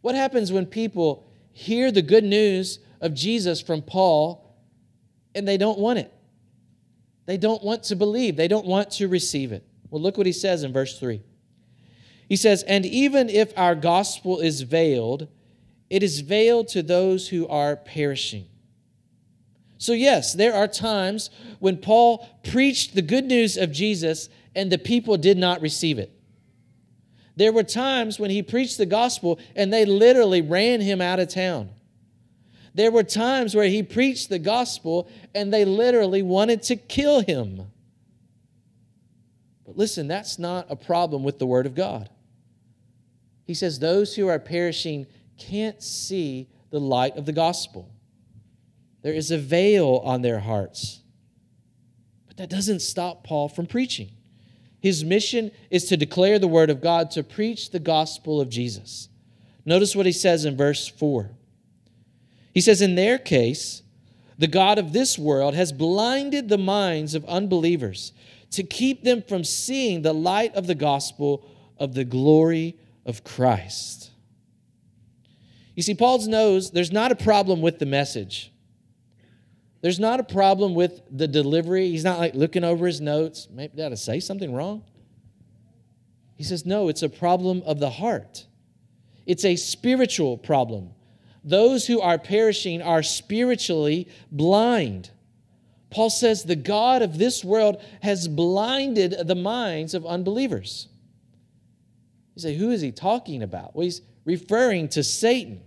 What 0.00 0.14
happens 0.14 0.50
when 0.50 0.64
people 0.64 1.26
hear 1.52 1.92
the 1.92 2.00
good 2.00 2.24
news 2.24 2.78
of 3.02 3.12
Jesus 3.12 3.60
from 3.60 3.82
Paul 3.82 4.56
and 5.34 5.46
they 5.46 5.58
don't 5.58 5.78
want 5.78 5.98
it? 5.98 6.10
They 7.26 7.36
don't 7.36 7.62
want 7.62 7.82
to 7.82 7.96
believe, 7.96 8.36
they 8.36 8.48
don't 8.48 8.66
want 8.66 8.92
to 8.92 9.08
receive 9.08 9.52
it. 9.52 9.62
Well, 9.90 10.02
look 10.02 10.16
what 10.16 10.26
he 10.26 10.32
says 10.32 10.62
in 10.62 10.72
verse 10.72 10.98
3. 10.98 11.22
He 12.28 12.36
says, 12.36 12.62
And 12.64 12.84
even 12.84 13.28
if 13.28 13.52
our 13.56 13.74
gospel 13.74 14.40
is 14.40 14.62
veiled, 14.62 15.28
it 15.88 16.02
is 16.02 16.20
veiled 16.20 16.68
to 16.68 16.82
those 16.82 17.28
who 17.28 17.46
are 17.48 17.76
perishing. 17.76 18.46
So, 19.78 19.92
yes, 19.92 20.32
there 20.32 20.54
are 20.54 20.66
times 20.66 21.30
when 21.60 21.76
Paul 21.76 22.26
preached 22.42 22.94
the 22.94 23.02
good 23.02 23.26
news 23.26 23.56
of 23.56 23.72
Jesus 23.72 24.28
and 24.54 24.72
the 24.72 24.78
people 24.78 25.16
did 25.16 25.36
not 25.36 25.60
receive 25.60 25.98
it. 25.98 26.12
There 27.36 27.52
were 27.52 27.62
times 27.62 28.18
when 28.18 28.30
he 28.30 28.42
preached 28.42 28.78
the 28.78 28.86
gospel 28.86 29.38
and 29.54 29.72
they 29.72 29.84
literally 29.84 30.40
ran 30.40 30.80
him 30.80 31.02
out 31.02 31.20
of 31.20 31.28
town. 31.28 31.68
There 32.74 32.90
were 32.90 33.04
times 33.04 33.54
where 33.54 33.68
he 33.68 33.82
preached 33.82 34.30
the 34.30 34.38
gospel 34.38 35.08
and 35.34 35.52
they 35.52 35.64
literally 35.64 36.22
wanted 36.22 36.62
to 36.64 36.76
kill 36.76 37.20
him. 37.20 37.70
But 39.66 39.76
listen, 39.76 40.06
that's 40.06 40.38
not 40.38 40.66
a 40.70 40.76
problem 40.76 41.24
with 41.24 41.38
the 41.38 41.46
word 41.46 41.66
of 41.66 41.74
God. 41.74 42.08
He 43.44 43.54
says, 43.54 43.78
Those 43.78 44.14
who 44.14 44.28
are 44.28 44.38
perishing 44.38 45.06
can't 45.36 45.82
see 45.82 46.48
the 46.70 46.80
light 46.80 47.16
of 47.16 47.26
the 47.26 47.32
gospel. 47.32 47.90
There 49.02 49.12
is 49.12 49.30
a 49.30 49.38
veil 49.38 50.00
on 50.04 50.22
their 50.22 50.40
hearts. 50.40 51.00
But 52.26 52.36
that 52.36 52.50
doesn't 52.50 52.80
stop 52.80 53.24
Paul 53.24 53.48
from 53.48 53.66
preaching. 53.66 54.10
His 54.80 55.04
mission 55.04 55.50
is 55.70 55.86
to 55.86 55.96
declare 55.96 56.38
the 56.38 56.48
word 56.48 56.70
of 56.70 56.80
God, 56.80 57.10
to 57.12 57.24
preach 57.24 57.70
the 57.70 57.80
gospel 57.80 58.40
of 58.40 58.48
Jesus. 58.48 59.08
Notice 59.64 59.96
what 59.96 60.06
he 60.06 60.12
says 60.12 60.44
in 60.44 60.56
verse 60.56 60.86
4. 60.86 61.30
He 62.54 62.60
says, 62.60 62.80
In 62.80 62.94
their 62.94 63.18
case, 63.18 63.82
the 64.38 64.46
God 64.46 64.78
of 64.78 64.92
this 64.92 65.18
world 65.18 65.54
has 65.54 65.72
blinded 65.72 66.48
the 66.48 66.58
minds 66.58 67.14
of 67.14 67.24
unbelievers 67.24 68.12
to 68.56 68.62
keep 68.62 69.04
them 69.04 69.22
from 69.22 69.44
seeing 69.44 70.02
the 70.02 70.12
light 70.12 70.54
of 70.54 70.66
the 70.66 70.74
gospel 70.74 71.46
of 71.78 71.94
the 71.94 72.04
glory 72.04 72.76
of 73.04 73.22
Christ. 73.22 74.10
You 75.74 75.82
see, 75.82 75.94
Paul 75.94 76.26
knows 76.26 76.70
there's 76.70 76.90
not 76.90 77.12
a 77.12 77.16
problem 77.16 77.60
with 77.60 77.78
the 77.78 77.86
message. 77.86 78.50
There's 79.82 80.00
not 80.00 80.20
a 80.20 80.24
problem 80.24 80.74
with 80.74 81.02
the 81.10 81.28
delivery. 81.28 81.90
He's 81.90 82.02
not 82.02 82.18
like 82.18 82.34
looking 82.34 82.64
over 82.64 82.86
his 82.86 83.00
notes. 83.00 83.46
Maybe 83.50 83.76
did 83.76 83.92
I 83.92 83.94
say 83.94 84.20
something 84.20 84.54
wrong? 84.54 84.82
He 86.34 86.42
says, 86.42 86.64
no, 86.64 86.88
it's 86.88 87.02
a 87.02 87.10
problem 87.10 87.62
of 87.66 87.78
the 87.78 87.90
heart. 87.90 88.46
It's 89.26 89.44
a 89.44 89.56
spiritual 89.56 90.38
problem. 90.38 90.90
Those 91.44 91.86
who 91.86 92.00
are 92.00 92.18
perishing 92.18 92.80
are 92.80 93.02
spiritually 93.02 94.08
blind. 94.32 95.10
Paul 95.90 96.10
says 96.10 96.42
the 96.42 96.56
God 96.56 97.02
of 97.02 97.18
this 97.18 97.44
world 97.44 97.80
has 98.02 98.28
blinded 98.28 99.26
the 99.26 99.34
minds 99.34 99.94
of 99.94 100.04
unbelievers. 100.04 100.88
You 102.34 102.42
say, 102.42 102.56
who 102.56 102.70
is 102.70 102.80
he 102.80 102.92
talking 102.92 103.42
about? 103.42 103.74
Well, 103.74 103.84
he's 103.84 104.02
referring 104.24 104.88
to 104.90 105.02
Satan. 105.02 105.60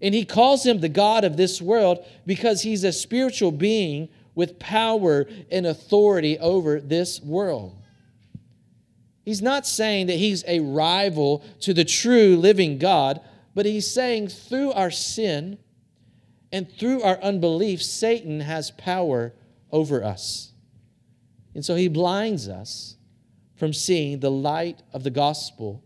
And 0.00 0.14
he 0.14 0.24
calls 0.24 0.64
him 0.64 0.80
the 0.80 0.88
God 0.88 1.24
of 1.24 1.36
this 1.36 1.60
world 1.60 2.04
because 2.26 2.62
he's 2.62 2.84
a 2.84 2.92
spiritual 2.92 3.52
being 3.52 4.08
with 4.34 4.58
power 4.58 5.26
and 5.50 5.66
authority 5.66 6.38
over 6.38 6.80
this 6.80 7.20
world. 7.20 7.76
He's 9.24 9.42
not 9.42 9.66
saying 9.66 10.06
that 10.06 10.16
he's 10.16 10.44
a 10.46 10.60
rival 10.60 11.44
to 11.60 11.74
the 11.74 11.84
true 11.84 12.36
living 12.36 12.78
God, 12.78 13.20
but 13.54 13.66
he's 13.66 13.90
saying 13.90 14.28
through 14.28 14.72
our 14.72 14.90
sin 14.90 15.58
and 16.52 16.70
through 16.70 17.02
our 17.02 17.18
unbelief, 17.20 17.82
Satan 17.82 18.40
has 18.40 18.70
power 18.70 19.34
over 19.70 20.02
us. 20.02 20.52
And 21.54 21.64
so 21.64 21.74
he 21.74 21.88
blinds 21.88 22.48
us 22.48 22.96
from 23.56 23.72
seeing 23.72 24.20
the 24.20 24.30
light 24.30 24.82
of 24.92 25.02
the 25.02 25.10
gospel 25.10 25.82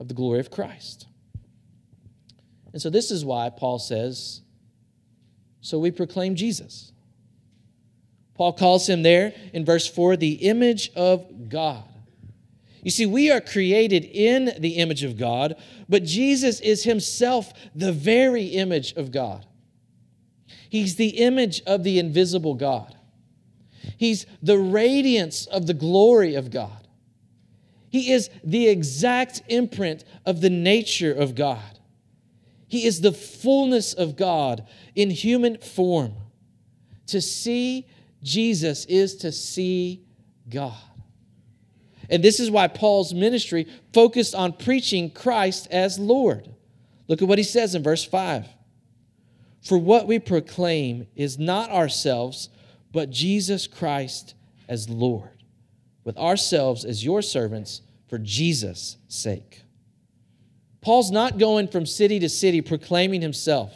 of 0.00 0.08
the 0.08 0.14
glory 0.14 0.40
of 0.40 0.50
Christ. 0.50 1.06
And 2.72 2.82
so 2.82 2.90
this 2.90 3.10
is 3.10 3.24
why 3.24 3.50
Paul 3.50 3.78
says, 3.78 4.42
So 5.60 5.78
we 5.78 5.90
proclaim 5.90 6.34
Jesus. 6.34 6.92
Paul 8.34 8.52
calls 8.52 8.88
him 8.88 9.02
there 9.02 9.32
in 9.52 9.64
verse 9.64 9.86
4 9.86 10.16
the 10.16 10.32
image 10.32 10.90
of 10.96 11.48
God. 11.48 11.84
You 12.82 12.90
see, 12.90 13.06
we 13.06 13.30
are 13.30 13.40
created 13.40 14.04
in 14.04 14.52
the 14.58 14.76
image 14.76 15.04
of 15.04 15.16
God, 15.16 15.54
but 15.88 16.02
Jesus 16.04 16.60
is 16.60 16.84
himself 16.84 17.52
the 17.74 17.92
very 17.92 18.46
image 18.46 18.92
of 18.94 19.10
God. 19.10 19.46
He's 20.74 20.96
the 20.96 21.18
image 21.18 21.62
of 21.68 21.84
the 21.84 22.00
invisible 22.00 22.54
God. 22.54 22.96
He's 23.96 24.26
the 24.42 24.58
radiance 24.58 25.46
of 25.46 25.68
the 25.68 25.72
glory 25.72 26.34
of 26.34 26.50
God. 26.50 26.88
He 27.90 28.10
is 28.10 28.28
the 28.42 28.66
exact 28.66 29.42
imprint 29.46 30.02
of 30.26 30.40
the 30.40 30.50
nature 30.50 31.12
of 31.12 31.36
God. 31.36 31.78
He 32.66 32.86
is 32.86 33.02
the 33.02 33.12
fullness 33.12 33.94
of 33.94 34.16
God 34.16 34.66
in 34.96 35.10
human 35.10 35.58
form. 35.58 36.14
To 37.06 37.20
see 37.20 37.86
Jesus 38.24 38.84
is 38.86 39.14
to 39.18 39.30
see 39.30 40.02
God. 40.48 40.74
And 42.10 42.20
this 42.20 42.40
is 42.40 42.50
why 42.50 42.66
Paul's 42.66 43.14
ministry 43.14 43.68
focused 43.92 44.34
on 44.34 44.52
preaching 44.54 45.12
Christ 45.12 45.68
as 45.70 46.00
Lord. 46.00 46.52
Look 47.06 47.22
at 47.22 47.28
what 47.28 47.38
he 47.38 47.44
says 47.44 47.76
in 47.76 47.84
verse 47.84 48.04
5. 48.04 48.48
For 49.64 49.78
what 49.78 50.06
we 50.06 50.18
proclaim 50.18 51.06
is 51.16 51.38
not 51.38 51.70
ourselves, 51.70 52.50
but 52.92 53.10
Jesus 53.10 53.66
Christ 53.66 54.34
as 54.68 54.90
Lord, 54.90 55.42
with 56.04 56.18
ourselves 56.18 56.84
as 56.84 57.04
your 57.04 57.22
servants 57.22 57.80
for 58.08 58.18
Jesus' 58.18 58.98
sake. 59.08 59.62
Paul's 60.82 61.10
not 61.10 61.38
going 61.38 61.68
from 61.68 61.86
city 61.86 62.20
to 62.20 62.28
city 62.28 62.60
proclaiming 62.60 63.22
himself. 63.22 63.72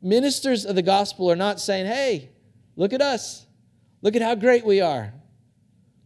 Ministers 0.00 0.64
of 0.64 0.74
the 0.74 0.82
gospel 0.82 1.30
are 1.30 1.36
not 1.36 1.60
saying, 1.60 1.84
hey, 1.84 2.30
look 2.74 2.94
at 2.94 3.02
us. 3.02 3.46
Look 4.00 4.16
at 4.16 4.22
how 4.22 4.34
great 4.34 4.64
we 4.64 4.80
are. 4.80 5.12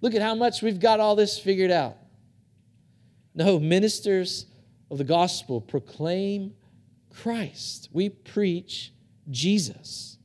Look 0.01 0.15
at 0.15 0.23
how 0.23 0.35
much 0.35 0.61
we've 0.61 0.81
got 0.81 0.99
all 0.99 1.15
this 1.15 1.39
figured 1.39 1.71
out. 1.71 1.97
No, 3.33 3.61
ministers 3.61 4.47
of 4.91 4.99
the 4.99 5.05
gospel 5.05 5.61
proclaim 5.61 6.55
Christ. 7.23 7.89
We 7.93 8.09
preach 8.09 8.93
Jesus. 9.31 10.19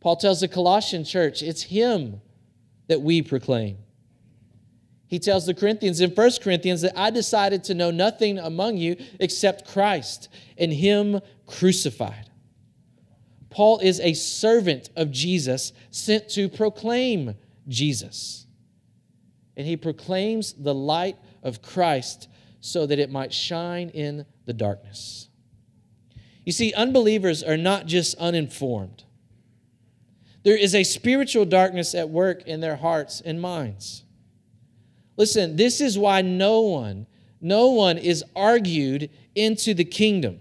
Paul 0.00 0.16
tells 0.16 0.40
the 0.40 0.48
Colossian 0.48 1.04
church, 1.04 1.42
it's 1.42 1.62
Him 1.62 2.20
that 2.88 3.00
we 3.00 3.22
proclaim. 3.22 3.78
He 5.08 5.18
tells 5.18 5.46
the 5.46 5.54
Corinthians 5.54 6.00
in 6.00 6.10
1 6.10 6.30
Corinthians 6.42 6.82
that 6.82 6.98
I 6.98 7.10
decided 7.10 7.64
to 7.64 7.74
know 7.74 7.90
nothing 7.90 8.38
among 8.38 8.76
you 8.76 8.96
except 9.20 9.68
Christ 9.68 10.28
and 10.58 10.72
Him 10.72 11.20
crucified. 11.46 12.28
Paul 13.50 13.78
is 13.78 14.00
a 14.00 14.14
servant 14.14 14.90
of 14.96 15.10
Jesus 15.10 15.72
sent 15.90 16.28
to 16.30 16.48
proclaim 16.48 17.36
Jesus. 17.68 18.46
And 19.56 19.66
he 19.66 19.76
proclaims 19.76 20.52
the 20.52 20.74
light 20.74 21.16
of 21.42 21.62
Christ 21.62 22.28
so 22.60 22.84
that 22.86 22.98
it 22.98 23.10
might 23.10 23.32
shine 23.32 23.88
in 23.88 24.26
the 24.44 24.52
darkness. 24.52 25.30
You 26.46 26.52
see, 26.52 26.72
unbelievers 26.72 27.42
are 27.42 27.56
not 27.56 27.86
just 27.86 28.16
uninformed, 28.16 29.02
there 30.44 30.56
is 30.56 30.76
a 30.76 30.84
spiritual 30.84 31.44
darkness 31.44 31.92
at 31.92 32.08
work 32.08 32.46
in 32.46 32.60
their 32.60 32.76
hearts 32.76 33.20
and 33.20 33.40
minds. 33.42 34.04
Listen, 35.16 35.56
this 35.56 35.80
is 35.80 35.98
why 35.98 36.22
no 36.22 36.60
one, 36.60 37.08
no 37.40 37.70
one 37.70 37.98
is 37.98 38.24
argued 38.36 39.10
into 39.34 39.74
the 39.74 39.84
kingdom. 39.84 40.38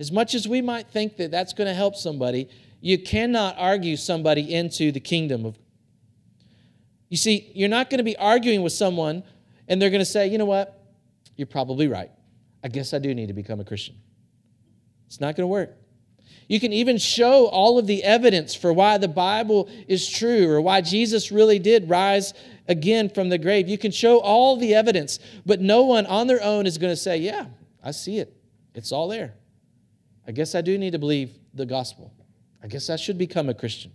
As 0.00 0.10
much 0.10 0.34
as 0.34 0.48
we 0.48 0.60
might 0.60 0.88
think 0.88 1.16
that 1.18 1.30
that's 1.30 1.52
going 1.52 1.68
to 1.68 1.74
help 1.74 1.94
somebody, 1.94 2.48
you 2.80 2.98
cannot 2.98 3.54
argue 3.56 3.96
somebody 3.96 4.52
into 4.52 4.90
the 4.90 5.00
kingdom 5.00 5.46
of 5.46 5.56
You 7.08 7.16
see, 7.16 7.52
you're 7.54 7.68
not 7.68 7.90
going 7.90 7.98
to 7.98 8.04
be 8.04 8.16
arguing 8.16 8.62
with 8.62 8.72
someone 8.72 9.22
and 9.68 9.80
they're 9.80 9.90
going 9.90 10.00
to 10.00 10.04
say, 10.04 10.26
"You 10.26 10.38
know 10.38 10.44
what? 10.44 10.82
You're 11.36 11.46
probably 11.46 11.86
right. 11.86 12.10
I 12.64 12.68
guess 12.68 12.92
I 12.92 12.98
do 12.98 13.14
need 13.14 13.28
to 13.28 13.34
become 13.34 13.60
a 13.60 13.64
Christian." 13.64 13.94
It's 15.06 15.20
not 15.20 15.36
going 15.36 15.44
to 15.44 15.48
work. 15.48 15.76
You 16.48 16.60
can 16.60 16.72
even 16.72 16.98
show 16.98 17.46
all 17.46 17.78
of 17.78 17.86
the 17.86 18.04
evidence 18.04 18.54
for 18.54 18.72
why 18.72 18.98
the 18.98 19.08
Bible 19.08 19.68
is 19.88 20.08
true 20.08 20.48
or 20.48 20.60
why 20.60 20.80
Jesus 20.80 21.32
really 21.32 21.58
did 21.58 21.88
rise 21.88 22.34
again 22.68 23.08
from 23.08 23.28
the 23.28 23.38
grave. 23.38 23.68
You 23.68 23.78
can 23.78 23.90
show 23.90 24.18
all 24.18 24.56
the 24.56 24.74
evidence, 24.74 25.18
but 25.44 25.60
no 25.60 25.82
one 25.82 26.06
on 26.06 26.28
their 26.28 26.42
own 26.42 26.66
is 26.66 26.78
going 26.78 26.92
to 26.92 26.96
say, 26.96 27.18
Yeah, 27.18 27.46
I 27.82 27.90
see 27.90 28.18
it. 28.18 28.36
It's 28.74 28.92
all 28.92 29.08
there. 29.08 29.34
I 30.26 30.32
guess 30.32 30.54
I 30.54 30.60
do 30.60 30.76
need 30.78 30.92
to 30.92 30.98
believe 30.98 31.32
the 31.54 31.66
gospel. 31.66 32.12
I 32.62 32.68
guess 32.68 32.90
I 32.90 32.96
should 32.96 33.18
become 33.18 33.48
a 33.48 33.54
Christian. 33.54 33.92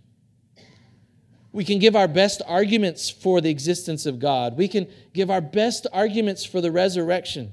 We 1.52 1.64
can 1.64 1.78
give 1.78 1.94
our 1.94 2.08
best 2.08 2.40
arguments 2.46 3.10
for 3.10 3.40
the 3.40 3.50
existence 3.50 4.06
of 4.06 4.18
God. 4.18 4.56
We 4.56 4.68
can 4.68 4.88
give 5.12 5.30
our 5.30 5.42
best 5.42 5.86
arguments 5.92 6.44
for 6.44 6.62
the 6.62 6.72
resurrection. 6.72 7.52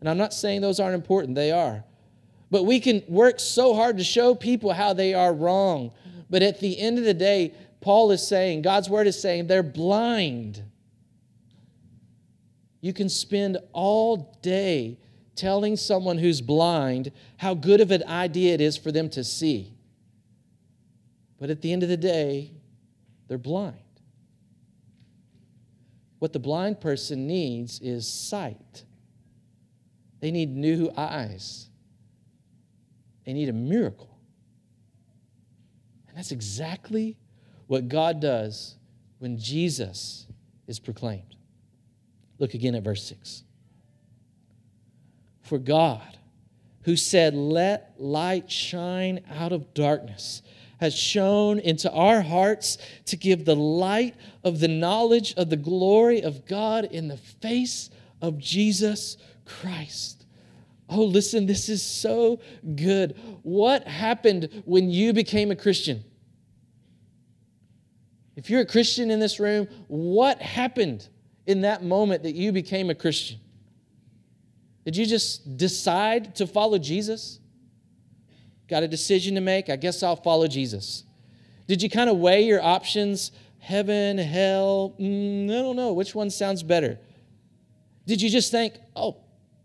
And 0.00 0.08
I'm 0.08 0.18
not 0.18 0.32
saying 0.32 0.60
those 0.60 0.78
aren't 0.78 0.94
important, 0.94 1.34
they 1.34 1.50
are. 1.50 1.84
But 2.50 2.64
we 2.64 2.80
can 2.80 3.02
work 3.08 3.40
so 3.40 3.74
hard 3.74 3.98
to 3.98 4.04
show 4.04 4.34
people 4.34 4.72
how 4.72 4.92
they 4.92 5.14
are 5.14 5.32
wrong. 5.32 5.92
But 6.30 6.42
at 6.42 6.60
the 6.60 6.78
end 6.78 6.98
of 6.98 7.04
the 7.04 7.14
day, 7.14 7.54
Paul 7.80 8.10
is 8.10 8.26
saying, 8.26 8.62
God's 8.62 8.88
word 8.88 9.06
is 9.06 9.20
saying, 9.20 9.46
they're 9.46 9.62
blind. 9.62 10.62
You 12.80 12.92
can 12.92 13.08
spend 13.08 13.58
all 13.72 14.38
day 14.42 14.98
telling 15.34 15.76
someone 15.76 16.18
who's 16.18 16.40
blind 16.40 17.12
how 17.36 17.54
good 17.54 17.80
of 17.80 17.90
an 17.90 18.04
idea 18.04 18.54
it 18.54 18.60
is 18.60 18.76
for 18.76 18.90
them 18.90 19.10
to 19.10 19.22
see. 19.22 19.72
But 21.38 21.50
at 21.50 21.62
the 21.62 21.72
end 21.72 21.82
of 21.82 21.88
the 21.88 21.96
day, 21.96 22.52
they're 23.28 23.38
blind. 23.38 23.76
What 26.18 26.32
the 26.32 26.38
blind 26.38 26.80
person 26.80 27.26
needs 27.26 27.80
is 27.80 28.10
sight. 28.10 28.84
They 30.20 30.30
need 30.30 30.56
new 30.56 30.90
eyes. 30.96 31.68
They 33.26 33.32
need 33.32 33.48
a 33.48 33.52
miracle. 33.52 34.16
And 36.08 36.16
that's 36.16 36.30
exactly 36.30 37.18
what 37.66 37.88
God 37.88 38.20
does 38.20 38.76
when 39.18 39.38
Jesus 39.38 40.26
is 40.66 40.78
proclaimed. 40.78 41.36
Look 42.38 42.54
again 42.54 42.74
at 42.74 42.84
verse 42.84 43.04
6. 43.04 43.42
For 45.42 45.58
God, 45.58 46.16
who 46.82 46.96
said, 46.96 47.34
Let 47.34 47.94
light 47.98 48.50
shine 48.50 49.20
out 49.30 49.52
of 49.52 49.74
darkness, 49.74 50.42
has 50.80 50.94
shone 50.94 51.58
into 51.58 51.90
our 51.90 52.22
hearts 52.22 52.78
to 53.06 53.16
give 53.16 53.44
the 53.44 53.56
light 53.56 54.14
of 54.44 54.60
the 54.60 54.68
knowledge 54.68 55.34
of 55.34 55.50
the 55.50 55.56
glory 55.56 56.20
of 56.20 56.46
God 56.46 56.84
in 56.84 57.08
the 57.08 57.16
face 57.16 57.90
of 58.20 58.38
Jesus 58.38 59.16
Christ. 59.44 60.15
Oh, 60.88 61.04
listen, 61.04 61.46
this 61.46 61.68
is 61.68 61.82
so 61.82 62.40
good. 62.76 63.16
What 63.42 63.86
happened 63.86 64.62
when 64.64 64.88
you 64.88 65.12
became 65.12 65.50
a 65.50 65.56
Christian? 65.56 66.04
If 68.36 68.50
you're 68.50 68.60
a 68.60 68.66
Christian 68.66 69.10
in 69.10 69.18
this 69.18 69.40
room, 69.40 69.66
what 69.88 70.40
happened 70.40 71.08
in 71.46 71.62
that 71.62 71.82
moment 71.82 72.22
that 72.22 72.34
you 72.34 72.52
became 72.52 72.90
a 72.90 72.94
Christian? 72.94 73.38
Did 74.84 74.96
you 74.96 75.06
just 75.06 75.56
decide 75.56 76.36
to 76.36 76.46
follow 76.46 76.78
Jesus? 76.78 77.40
Got 78.68 78.82
a 78.82 78.88
decision 78.88 79.34
to 79.34 79.40
make? 79.40 79.68
I 79.68 79.76
guess 79.76 80.02
I'll 80.02 80.16
follow 80.16 80.46
Jesus. 80.46 81.04
Did 81.66 81.82
you 81.82 81.90
kind 81.90 82.08
of 82.08 82.18
weigh 82.18 82.42
your 82.42 82.62
options? 82.62 83.32
Heaven, 83.58 84.18
hell? 84.18 84.94
Mm, 85.00 85.46
I 85.46 85.62
don't 85.62 85.74
know. 85.74 85.92
Which 85.92 86.14
one 86.14 86.30
sounds 86.30 86.62
better? 86.62 87.00
Did 88.06 88.22
you 88.22 88.30
just 88.30 88.52
think, 88.52 88.74
oh, 88.94 89.16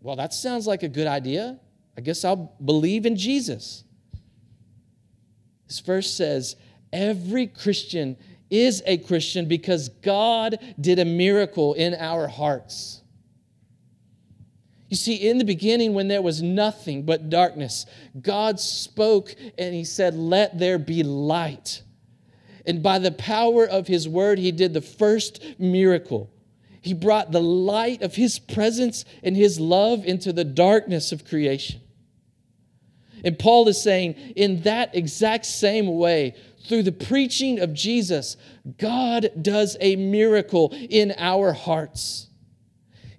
well, 0.02 0.16
that 0.16 0.34
sounds 0.34 0.66
like 0.66 0.82
a 0.82 0.88
good 0.88 1.06
idea. 1.06 1.58
I 1.96 2.00
guess 2.00 2.24
I'll 2.24 2.54
believe 2.64 3.06
in 3.06 3.16
Jesus. 3.16 3.84
This 5.68 5.80
verse 5.80 6.10
says, 6.10 6.56
every 6.92 7.46
Christian 7.46 8.16
is 8.50 8.82
a 8.84 8.98
Christian 8.98 9.48
because 9.48 9.88
God 9.88 10.58
did 10.78 10.98
a 10.98 11.04
miracle 11.04 11.72
in 11.74 11.94
our 11.94 12.28
hearts. 12.28 13.02
You 14.90 14.96
see, 14.96 15.14
in 15.14 15.38
the 15.38 15.44
beginning, 15.44 15.94
when 15.94 16.08
there 16.08 16.20
was 16.20 16.42
nothing 16.42 17.04
but 17.04 17.30
darkness, 17.30 17.86
God 18.20 18.60
spoke 18.60 19.34
and 19.56 19.74
He 19.74 19.84
said, 19.84 20.14
Let 20.14 20.58
there 20.58 20.78
be 20.78 21.02
light. 21.02 21.82
And 22.66 22.82
by 22.82 22.98
the 22.98 23.12
power 23.12 23.66
of 23.66 23.86
His 23.86 24.06
word, 24.06 24.38
He 24.38 24.52
did 24.52 24.74
the 24.74 24.82
first 24.82 25.42
miracle. 25.58 26.30
He 26.82 26.94
brought 26.94 27.32
the 27.32 27.40
light 27.40 28.02
of 28.02 28.16
His 28.16 28.38
presence 28.38 29.04
and 29.22 29.36
His 29.36 29.58
love 29.58 30.04
into 30.04 30.32
the 30.32 30.44
darkness 30.44 31.12
of 31.12 31.24
creation. 31.24 31.80
And 33.24 33.38
Paul 33.38 33.68
is 33.68 33.80
saying, 33.80 34.14
in 34.34 34.62
that 34.62 34.94
exact 34.96 35.46
same 35.46 35.96
way, 35.96 36.34
through 36.66 36.82
the 36.82 36.92
preaching 36.92 37.60
of 37.60 37.72
Jesus, 37.72 38.36
God 38.78 39.30
does 39.40 39.76
a 39.80 39.96
miracle 39.96 40.72
in 40.72 41.14
our 41.18 41.52
hearts. 41.52 42.28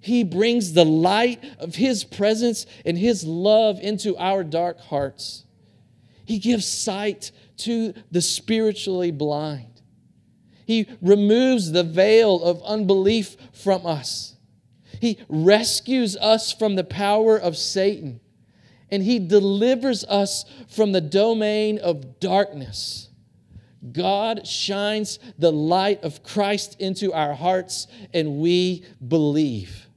He 0.00 0.24
brings 0.24 0.74
the 0.74 0.84
light 0.84 1.42
of 1.58 1.74
His 1.76 2.04
presence 2.04 2.66
and 2.84 2.98
His 2.98 3.24
love 3.24 3.80
into 3.80 4.14
our 4.18 4.44
dark 4.44 4.78
hearts. 4.78 5.44
He 6.26 6.38
gives 6.38 6.66
sight 6.66 7.32
to 7.58 7.94
the 8.10 8.20
spiritually 8.20 9.10
blind. 9.10 9.73
He 10.64 10.88
removes 11.02 11.72
the 11.72 11.84
veil 11.84 12.42
of 12.42 12.62
unbelief 12.62 13.36
from 13.52 13.86
us. 13.86 14.36
He 15.00 15.18
rescues 15.28 16.16
us 16.16 16.52
from 16.52 16.76
the 16.76 16.84
power 16.84 17.36
of 17.36 17.56
Satan. 17.56 18.20
And 18.90 19.02
He 19.02 19.18
delivers 19.18 20.04
us 20.04 20.44
from 20.68 20.92
the 20.92 21.00
domain 21.00 21.78
of 21.78 22.20
darkness. 22.20 23.08
God 23.92 24.46
shines 24.46 25.18
the 25.38 25.52
light 25.52 26.02
of 26.02 26.22
Christ 26.22 26.80
into 26.80 27.12
our 27.12 27.34
hearts, 27.34 27.86
and 28.14 28.38
we 28.38 28.84
believe. 29.06 29.88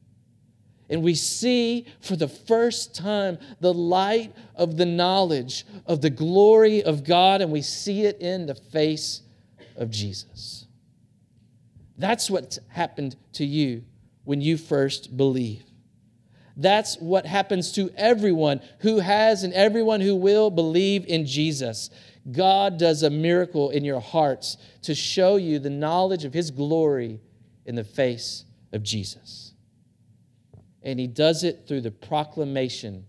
And 0.89 1.03
we 1.03 1.15
see 1.15 1.85
for 2.01 2.15
the 2.15 2.27
first 2.27 2.95
time 2.95 3.37
the 3.59 3.73
light 3.73 4.33
of 4.55 4.77
the 4.77 4.85
knowledge 4.85 5.65
of 5.85 6.01
the 6.01 6.09
glory 6.09 6.83
of 6.83 7.03
God, 7.03 7.41
and 7.41 7.51
we 7.51 7.61
see 7.61 8.03
it 8.03 8.19
in 8.19 8.45
the 8.45 8.55
face 8.55 9.21
of 9.77 9.89
Jesus. 9.89 10.65
That's 11.97 12.29
what 12.29 12.59
happened 12.67 13.15
to 13.33 13.45
you 13.45 13.83
when 14.23 14.41
you 14.41 14.57
first 14.57 15.15
believe. 15.15 15.63
That's 16.55 16.97
what 16.97 17.25
happens 17.25 17.71
to 17.73 17.89
everyone 17.95 18.61
who 18.79 18.99
has 18.99 19.43
and 19.43 19.53
everyone 19.53 20.01
who 20.01 20.15
will 20.15 20.49
believe 20.49 21.05
in 21.05 21.25
Jesus. 21.25 21.89
God 22.31 22.77
does 22.77 23.03
a 23.03 23.09
miracle 23.09 23.69
in 23.69 23.85
your 23.85 24.01
hearts 24.01 24.57
to 24.81 24.93
show 24.93 25.37
you 25.37 25.59
the 25.59 25.69
knowledge 25.69 26.25
of 26.25 26.33
His 26.33 26.51
glory 26.51 27.21
in 27.65 27.75
the 27.75 27.83
face 27.83 28.43
of 28.73 28.83
Jesus 28.83 29.53
and 30.87 31.01
he 31.01 31.05
does 31.05 31.43
it 31.43 31.65
through 31.67 31.81
the 31.81 31.91
proclamation 31.91 33.05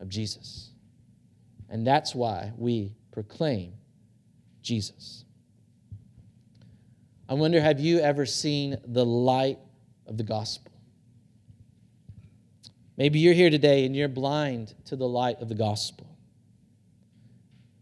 of 0.00 0.08
Jesus. 0.08 0.72
And 1.68 1.86
that's 1.86 2.16
why 2.16 2.52
we 2.56 2.96
proclaim 3.12 3.74
Jesus. 4.60 5.24
I 7.32 7.34
wonder 7.34 7.62
have 7.62 7.80
you 7.80 7.98
ever 7.98 8.26
seen 8.26 8.76
the 8.84 9.06
light 9.06 9.58
of 10.06 10.18
the 10.18 10.22
gospel? 10.22 10.70
Maybe 12.98 13.20
you're 13.20 13.32
here 13.32 13.48
today 13.48 13.86
and 13.86 13.96
you're 13.96 14.06
blind 14.06 14.74
to 14.84 14.96
the 14.96 15.08
light 15.08 15.40
of 15.40 15.48
the 15.48 15.54
gospel. 15.54 16.14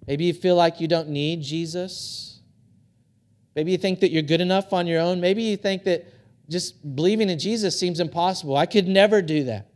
Maybe 0.07 0.26
you 0.26 0.34
feel 0.34 0.55
like 0.55 0.80
you 0.80 0.86
don't 0.86 1.09
need 1.09 1.42
Jesus. 1.42 2.42
Maybe 3.57 3.72
you 3.72 3.78
think 3.78 3.98
that 3.98 4.12
you're 4.12 4.22
good 4.22 4.40
enough 4.40 4.72
on 4.72 4.86
your 4.86 5.01
own. 5.01 5.20
Maybe 5.20 5.42
you 5.42 5.57
think 5.57 5.82
that 5.82 6.07
just 6.48 6.94
believing 6.94 7.28
in 7.28 7.40
Jesus 7.40 7.76
seems 7.76 7.98
impossible. 7.98 8.57
I 8.57 8.66
could 8.66 8.86
never 8.86 9.20
do 9.20 9.42
that. 9.42 9.66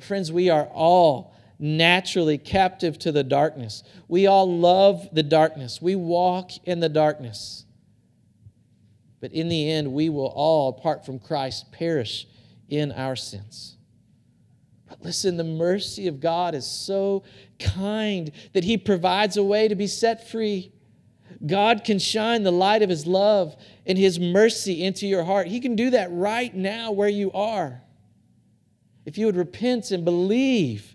Friends, 0.00 0.32
we 0.32 0.50
are 0.50 0.64
all 0.64 1.32
naturally 1.60 2.38
captive 2.38 2.98
to 2.98 3.12
the 3.12 3.22
darkness. 3.22 3.84
We 4.08 4.26
all 4.26 4.52
love 4.52 5.08
the 5.12 5.22
darkness. 5.22 5.80
We 5.80 5.94
walk 5.94 6.50
in 6.64 6.80
the 6.80 6.88
darkness. 6.88 7.64
But 9.24 9.32
in 9.32 9.48
the 9.48 9.70
end, 9.70 9.90
we 9.90 10.10
will 10.10 10.26
all, 10.26 10.68
apart 10.68 11.06
from 11.06 11.18
Christ, 11.18 11.72
perish 11.72 12.26
in 12.68 12.92
our 12.92 13.16
sins. 13.16 13.78
But 14.86 15.00
listen, 15.00 15.38
the 15.38 15.44
mercy 15.44 16.08
of 16.08 16.20
God 16.20 16.54
is 16.54 16.66
so 16.66 17.22
kind 17.58 18.30
that 18.52 18.64
He 18.64 18.76
provides 18.76 19.38
a 19.38 19.42
way 19.42 19.66
to 19.66 19.74
be 19.74 19.86
set 19.86 20.28
free. 20.28 20.74
God 21.46 21.84
can 21.84 21.98
shine 21.98 22.42
the 22.42 22.52
light 22.52 22.82
of 22.82 22.90
His 22.90 23.06
love 23.06 23.56
and 23.86 23.96
His 23.96 24.20
mercy 24.20 24.84
into 24.84 25.06
your 25.06 25.24
heart. 25.24 25.46
He 25.46 25.58
can 25.58 25.74
do 25.74 25.88
that 25.88 26.12
right 26.12 26.54
now 26.54 26.92
where 26.92 27.08
you 27.08 27.32
are. 27.32 27.80
If 29.06 29.16
you 29.16 29.24
would 29.24 29.36
repent 29.36 29.90
and 29.90 30.04
believe 30.04 30.94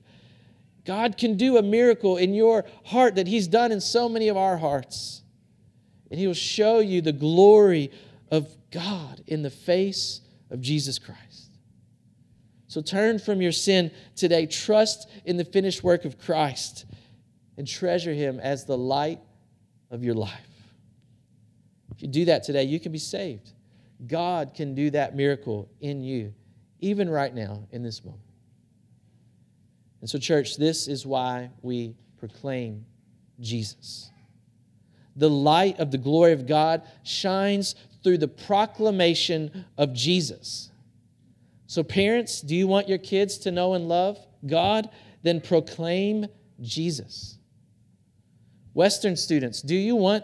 God 0.86 1.17
can 1.17 1.36
do 1.36 1.57
a 1.57 1.63
miracle 1.63 2.17
in 2.17 2.36
your 2.36 2.65
heart 2.86 3.15
that 3.15 3.25
He's 3.25 3.47
done 3.47 3.71
in 3.71 3.82
so 3.82 4.07
many 4.07 4.27
of 4.27 4.38
our 4.38 4.57
hearts. 4.57 5.23
And 6.11 6.19
He 6.19 6.27
will 6.27 6.36
show 6.36 6.77
you 6.77 7.01
the 7.01 7.11
glory 7.11 7.89
of 8.32 8.55
God 8.71 9.21
in 9.27 9.41
the 9.41 9.49
face 9.49 10.21
of 10.49 10.61
Jesus 10.61 10.99
Christ. 10.99 11.49
So 12.67 12.82
turn 12.82 13.17
from 13.17 13.41
your 13.41 13.51
sin 13.51 13.91
today. 14.15 14.45
Trust 14.45 15.09
in 15.25 15.38
the 15.38 15.45
finished 15.45 15.84
work 15.84 16.05
of 16.05 16.19
Christ 16.19 16.86
and 17.57 17.67
treasure 17.67 18.13
Him 18.13 18.39
as 18.39 18.65
the 18.65 18.77
light 18.77 19.19
of 19.89 20.03
your 20.03 20.13
life. 20.13 20.32
If 21.95 22.03
you 22.03 22.07
do 22.07 22.25
that 22.25 22.43
today, 22.43 22.63
you 22.63 22.80
can 22.80 22.91
be 22.91 22.99
saved. 22.99 23.51
God 24.07 24.53
can 24.53 24.75
do 24.75 24.91
that 24.91 25.15
miracle 25.15 25.67
in 25.82 26.01
you, 26.03 26.34
even 26.80 27.09
right 27.09 27.34
now 27.34 27.67
in 27.71 27.84
this 27.84 28.05
moment. 28.05 28.23
And 30.01 30.09
so, 30.09 30.17
church, 30.17 30.55
this 30.55 30.88
is 30.88 31.05
why 31.05 31.49
we 31.61 31.95
proclaim 32.17 32.86
Jesus. 33.41 34.11
The 35.15 35.30
light 35.30 35.80
of 35.80 35.91
the 35.91 35.97
glory 35.97 36.32
of 36.32 36.47
God 36.47 36.84
shines 37.03 37.75
through 38.04 38.18
the 38.18 38.28
proclamation 38.28 39.66
of 39.78 39.93
Jesus. 39.93 40.72
So, 41.68 41.84
parents, 41.84 42.41
do 42.41 42.56
you 42.56 42.68
want 42.68 42.89
your 42.89 42.97
kids 42.97 43.38
to 43.39 43.52
know 43.52 43.74
and 43.74 43.88
love 43.88 44.18
God? 44.45 44.89
Then 45.22 45.41
proclaim 45.41 46.28
Jesus. 46.62 47.38
Western 48.74 49.16
students, 49.16 49.62
do 49.62 49.76
you 49.76 49.95
want 49.95 50.24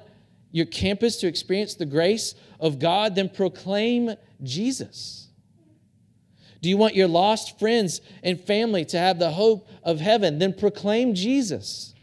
your 0.52 0.66
campus 0.66 1.18
to 1.18 1.28
experience 1.28 1.76
the 1.76 1.86
grace 1.86 2.34
of 2.60 2.80
God? 2.80 3.16
Then 3.16 3.30
proclaim 3.30 4.16
Jesus. 4.42 5.28
Do 6.62 6.70
you 6.70 6.78
want 6.78 6.96
your 6.96 7.08
lost 7.08 7.60
friends 7.60 8.02
and 8.24 8.40
family 8.40 8.86
to 8.86 8.98
have 8.98 9.20
the 9.20 9.32
hope 9.32 9.68
of 9.84 10.00
heaven? 10.00 10.40
Then 10.40 10.54
proclaim 10.54 11.14
Jesus. 11.14 11.94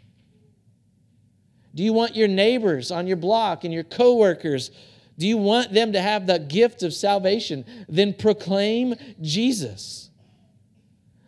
Do 1.75 1.83
you 1.83 1.93
want 1.93 2.14
your 2.14 2.29
neighbors 2.29 2.91
on 2.91 3.07
your 3.07 3.16
block 3.16 3.64
and 3.64 3.73
your 3.73 3.85
coworkers? 3.85 4.70
Do 5.19 5.27
you 5.27 5.37
want 5.37 5.73
them 5.73 5.93
to 5.93 6.01
have 6.01 6.27
the 6.27 6.39
gift 6.39 6.83
of 6.83 6.95
salvation? 6.95 7.65
Then 7.89 8.15
proclaim 8.15 8.95
Jesus. 9.21 10.11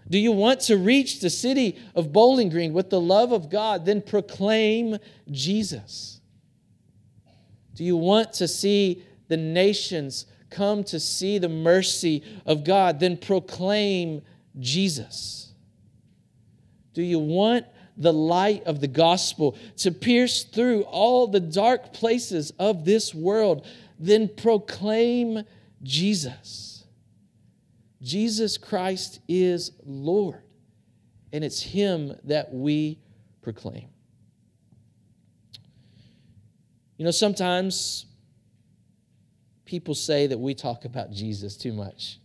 Do 0.09 0.18
you 0.18 0.32
want 0.32 0.61
to 0.62 0.76
reach 0.76 1.20
the 1.20 1.30
city 1.30 1.78
of 1.95 2.12
Bowling 2.12 2.51
Green 2.51 2.72
with 2.72 2.91
the 2.91 3.01
love 3.01 3.32
of 3.32 3.51
God? 3.51 3.85
Then 3.87 4.03
proclaim 4.03 4.99
Jesus. 5.30 6.20
Do 7.74 7.85
you 7.85 7.97
want 7.97 8.32
to 8.35 8.47
see 8.47 9.03
the 9.28 9.37
nations 9.37 10.26
come 10.51 10.85
to 10.85 11.01
see 11.01 11.39
the 11.39 11.49
mercy 11.49 12.22
of 12.47 12.64
God? 12.64 13.01
Then 13.01 13.16
proclaim 13.16 14.22
Jesus. 14.61 15.53
Do 16.93 17.03
you 17.03 17.18
want 17.18 17.66
the 17.97 18.12
light 18.12 18.64
of 18.64 18.80
the 18.80 18.88
gospel 18.88 19.57
to 19.78 19.90
pierce 19.90 20.45
through 20.45 20.82
all 20.82 21.26
the 21.26 21.40
dark 21.40 21.92
places 21.92 22.53
of 22.59 22.84
this 22.84 23.14
world? 23.14 23.66
Then 23.99 24.28
proclaim 24.28 25.45
Jesus. 25.82 26.84
Jesus 28.03 28.59
Christ 28.59 29.20
is 29.28 29.72
Lord, 29.84 30.42
and 31.32 31.42
it's 31.42 31.62
Him 31.62 32.14
that 32.24 32.53
we 32.53 32.99
proclaim. 33.40 33.88
You 36.97 37.05
know, 37.05 37.11
sometimes 37.11 38.07
people 39.64 39.95
say 39.95 40.26
that 40.26 40.38
we 40.38 40.55
talk 40.55 40.84
about 40.84 41.11
Jesus 41.11 41.57
too 41.57 41.72
much 41.72 42.18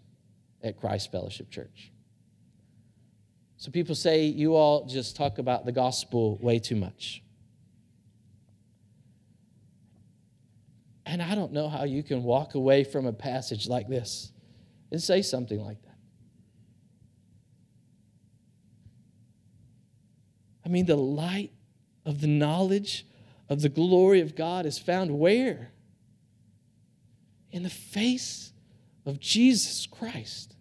at 0.61 0.79
Christ 0.79 1.11
Fellowship 1.11 1.49
Church. 1.49 1.91
So 3.59 3.71
people 3.71 3.93
say 3.93 4.23
you 4.23 4.55
all 4.55 4.85
just 4.85 5.17
talk 5.17 5.37
about 5.37 5.65
the 5.65 5.73
gospel 5.73 6.37
way 6.41 6.59
too 6.59 6.77
much. 6.77 7.21
And 11.05 11.21
I 11.21 11.35
don't 11.35 11.51
know 11.51 11.67
how 11.67 11.83
you 11.83 12.01
can 12.01 12.23
walk 12.23 12.55
away 12.55 12.85
from 12.85 13.05
a 13.05 13.11
passage 13.11 13.67
like 13.67 13.89
this 13.89 14.31
and 14.91 15.03
say 15.03 15.21
something 15.21 15.59
like 15.59 15.81
that. 15.81 15.97
I 20.65 20.69
mean, 20.69 20.85
the 20.85 20.95
light 20.95 21.51
of 22.05 22.21
the 22.21 22.27
knowledge 22.27 23.05
of 23.49 23.61
the 23.61 23.67
glory 23.67 24.21
of 24.21 24.37
God 24.37 24.65
is 24.67 24.79
found 24.79 25.19
where? 25.19 25.73
In 27.51 27.63
the 27.63 27.69
face 27.69 28.53
of 29.05 29.19
Jesus 29.19 29.85
Christ. 29.85 30.55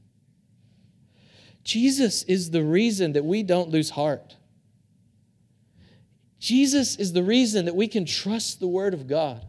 Jesus 1.64 2.22
is 2.24 2.50
the 2.50 2.62
reason 2.62 3.12
that 3.12 3.24
we 3.24 3.42
don't 3.42 3.70
lose 3.70 3.90
heart. 3.90 4.36
Jesus 6.38 6.96
is 6.96 7.12
the 7.12 7.22
reason 7.22 7.64
that 7.64 7.74
we 7.74 7.88
can 7.88 8.04
trust 8.04 8.60
the 8.60 8.68
Word 8.68 8.94
of 8.94 9.06
God. 9.06 9.44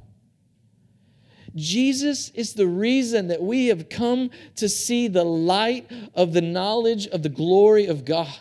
Jesus 1.55 2.29
is 2.29 2.53
the 2.53 2.67
reason 2.67 3.27
that 3.27 3.41
we 3.41 3.67
have 3.67 3.89
come 3.89 4.29
to 4.55 4.69
see 4.69 5.07
the 5.07 5.23
light 5.23 5.89
of 6.13 6.33
the 6.33 6.41
knowledge 6.41 7.07
of 7.07 7.23
the 7.23 7.29
glory 7.29 7.85
of 7.87 8.05
God. 8.05 8.37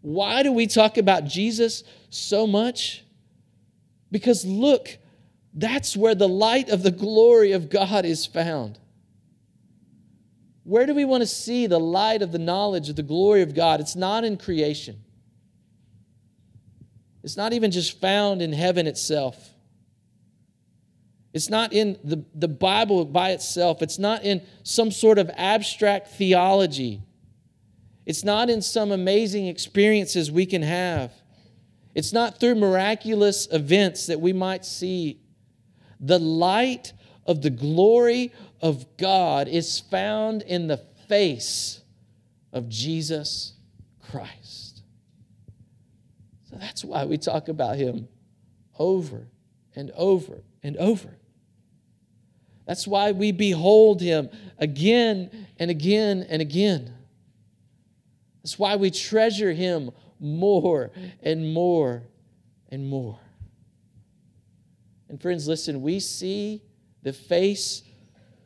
Why 0.00 0.42
do 0.42 0.52
we 0.52 0.66
talk 0.66 0.96
about 0.96 1.24
Jesus 1.24 1.84
so 2.10 2.46
much? 2.46 3.04
Because 4.10 4.44
look, 4.44 4.96
that's 5.54 5.96
where 5.96 6.14
the 6.14 6.28
light 6.28 6.68
of 6.68 6.82
the 6.82 6.90
glory 6.90 7.52
of 7.52 7.68
God 7.68 8.04
is 8.04 8.26
found. 8.26 8.78
Where 10.68 10.84
do 10.84 10.94
we 10.94 11.06
want 11.06 11.22
to 11.22 11.26
see 11.26 11.66
the 11.66 11.80
light 11.80 12.20
of 12.20 12.30
the 12.30 12.38
knowledge 12.38 12.90
of 12.90 12.96
the 12.96 13.02
glory 13.02 13.40
of 13.40 13.54
God? 13.54 13.80
It's 13.80 13.96
not 13.96 14.22
in 14.22 14.36
creation. 14.36 15.02
It's 17.22 17.38
not 17.38 17.54
even 17.54 17.70
just 17.70 17.98
found 18.02 18.42
in 18.42 18.52
heaven 18.52 18.86
itself. 18.86 19.48
It's 21.32 21.48
not 21.48 21.72
in 21.72 21.98
the, 22.04 22.22
the 22.34 22.48
Bible 22.48 23.06
by 23.06 23.30
itself. 23.30 23.80
It's 23.80 23.98
not 23.98 24.24
in 24.24 24.42
some 24.62 24.90
sort 24.90 25.18
of 25.18 25.30
abstract 25.38 26.08
theology. 26.08 27.00
It's 28.04 28.22
not 28.22 28.50
in 28.50 28.60
some 28.60 28.92
amazing 28.92 29.46
experiences 29.46 30.30
we 30.30 30.44
can 30.44 30.60
have. 30.60 31.14
It's 31.94 32.12
not 32.12 32.40
through 32.40 32.56
miraculous 32.56 33.48
events 33.50 34.04
that 34.04 34.20
we 34.20 34.34
might 34.34 34.66
see. 34.66 35.22
The 35.98 36.18
light 36.18 36.92
of 37.24 37.40
the 37.40 37.50
glory 37.50 38.32
of 38.60 38.96
God 38.96 39.48
is 39.48 39.78
found 39.78 40.42
in 40.42 40.66
the 40.66 40.78
face 41.08 41.80
of 42.52 42.68
Jesus 42.68 43.54
Christ. 44.10 44.82
So 46.50 46.56
that's 46.58 46.84
why 46.84 47.04
we 47.04 47.18
talk 47.18 47.48
about 47.48 47.76
him 47.76 48.08
over 48.78 49.28
and 49.76 49.90
over 49.96 50.42
and 50.62 50.76
over. 50.76 51.16
That's 52.66 52.86
why 52.86 53.12
we 53.12 53.32
behold 53.32 54.00
him 54.00 54.28
again 54.58 55.46
and 55.58 55.70
again 55.70 56.26
and 56.28 56.42
again. 56.42 56.92
That's 58.42 58.58
why 58.58 58.76
we 58.76 58.90
treasure 58.90 59.52
him 59.52 59.90
more 60.20 60.90
and 61.22 61.52
more 61.52 62.02
and 62.70 62.88
more. 62.88 63.18
And 65.08 65.20
friends, 65.20 65.48
listen, 65.48 65.80
we 65.80 66.00
see 66.00 66.62
the 67.02 67.12
face 67.12 67.82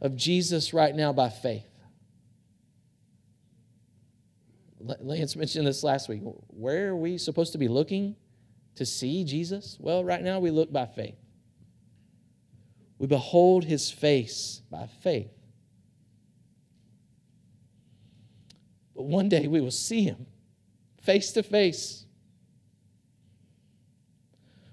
of 0.03 0.16
Jesus 0.16 0.74
right 0.74 0.94
now 0.94 1.12
by 1.12 1.30
faith. 1.30 1.64
Lance 4.80 5.36
mentioned 5.36 5.66
this 5.66 5.84
last 5.84 6.09
week. 6.09 6.20
Where 6.48 6.88
are 6.88 6.96
we 6.96 7.16
supposed 7.16 7.53
to 7.53 7.59
be 7.59 7.68
looking 7.68 8.16
to 8.74 8.84
see 8.84 9.24
Jesus? 9.24 9.76
Well, 9.78 10.05
right 10.05 10.20
now 10.20 10.40
we 10.40 10.50
look 10.50 10.72
by 10.72 10.86
faith. 10.86 11.14
We 12.98 13.07
behold 13.07 13.64
his 13.64 13.92
face 13.92 14.61
by 14.70 14.88
faith. 15.03 15.30
But 18.96 19.05
one 19.05 19.28
day 19.28 19.46
we 19.46 19.61
will 19.61 19.70
see 19.70 20.03
him 20.03 20.26
face 21.00 21.30
to 21.32 21.44
face. 21.44 22.07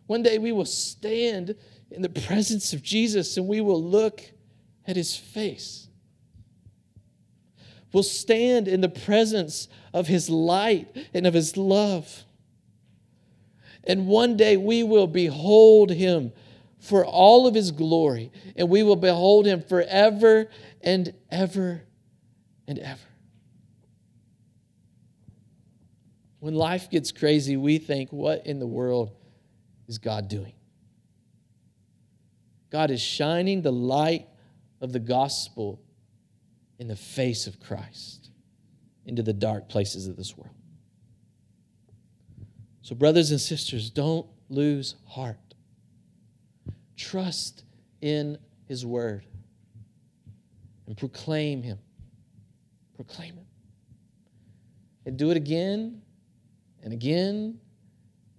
One 0.07 0.23
day 0.23 0.39
we 0.39 0.51
will 0.51 0.65
stand 0.65 1.55
in 1.91 2.01
the 2.01 2.09
presence 2.09 2.73
of 2.73 2.81
Jesus 2.81 3.37
and 3.37 3.47
we 3.47 3.61
will 3.61 3.83
look 3.83 4.23
at 4.89 4.95
his 4.95 5.15
face. 5.15 5.87
We'll 7.93 8.03
stand 8.03 8.67
in 8.67 8.81
the 8.81 8.89
presence 8.89 9.67
of 9.93 10.07
his 10.07 10.29
light 10.29 10.87
and 11.13 11.27
of 11.27 11.33
his 11.33 11.55
love. 11.55 12.23
And 13.83 14.07
one 14.07 14.35
day 14.35 14.57
we 14.57 14.83
will 14.83 15.07
behold 15.07 15.91
him 15.91 16.31
for 16.79 17.05
all 17.05 17.45
of 17.45 17.53
his 17.53 17.71
glory, 17.71 18.31
and 18.55 18.69
we 18.69 18.83
will 18.83 18.95
behold 18.95 19.45
him 19.45 19.61
forever 19.61 20.49
and 20.81 21.13
ever 21.29 21.83
and 22.67 22.79
ever. 22.79 22.99
When 26.39 26.55
life 26.55 26.89
gets 26.89 27.11
crazy, 27.11 27.57
we 27.57 27.79
think, 27.79 28.11
what 28.11 28.47
in 28.47 28.59
the 28.59 28.67
world 28.67 29.11
is 29.87 29.97
God 29.97 30.29
doing? 30.29 30.53
God 32.71 32.91
is 32.91 33.01
shining 33.01 33.61
the 33.61 33.73
light 33.73 34.28
of 34.81 34.93
the 34.93 34.99
gospel 34.99 35.81
in 36.77 36.87
the 36.87 36.95
face 36.95 37.47
of 37.47 37.59
Christ 37.59 38.29
into 39.05 39.23
the 39.23 39.33
dark 39.33 39.69
places 39.69 40.07
of 40.07 40.15
this 40.15 40.37
world. 40.37 40.55
So, 42.81 42.95
brothers 42.95 43.31
and 43.31 43.39
sisters, 43.39 43.89
don't 43.89 44.25
lose 44.49 44.95
heart. 45.05 45.37
Trust 46.95 47.63
in 48.01 48.37
His 48.67 48.85
word 48.85 49.25
and 50.87 50.97
proclaim 50.97 51.61
Him. 51.61 51.77
Proclaim 52.95 53.35
Him. 53.35 53.45
And 55.05 55.17
do 55.17 55.29
it 55.29 55.37
again 55.37 56.01
and 56.83 56.93
again 56.93 57.59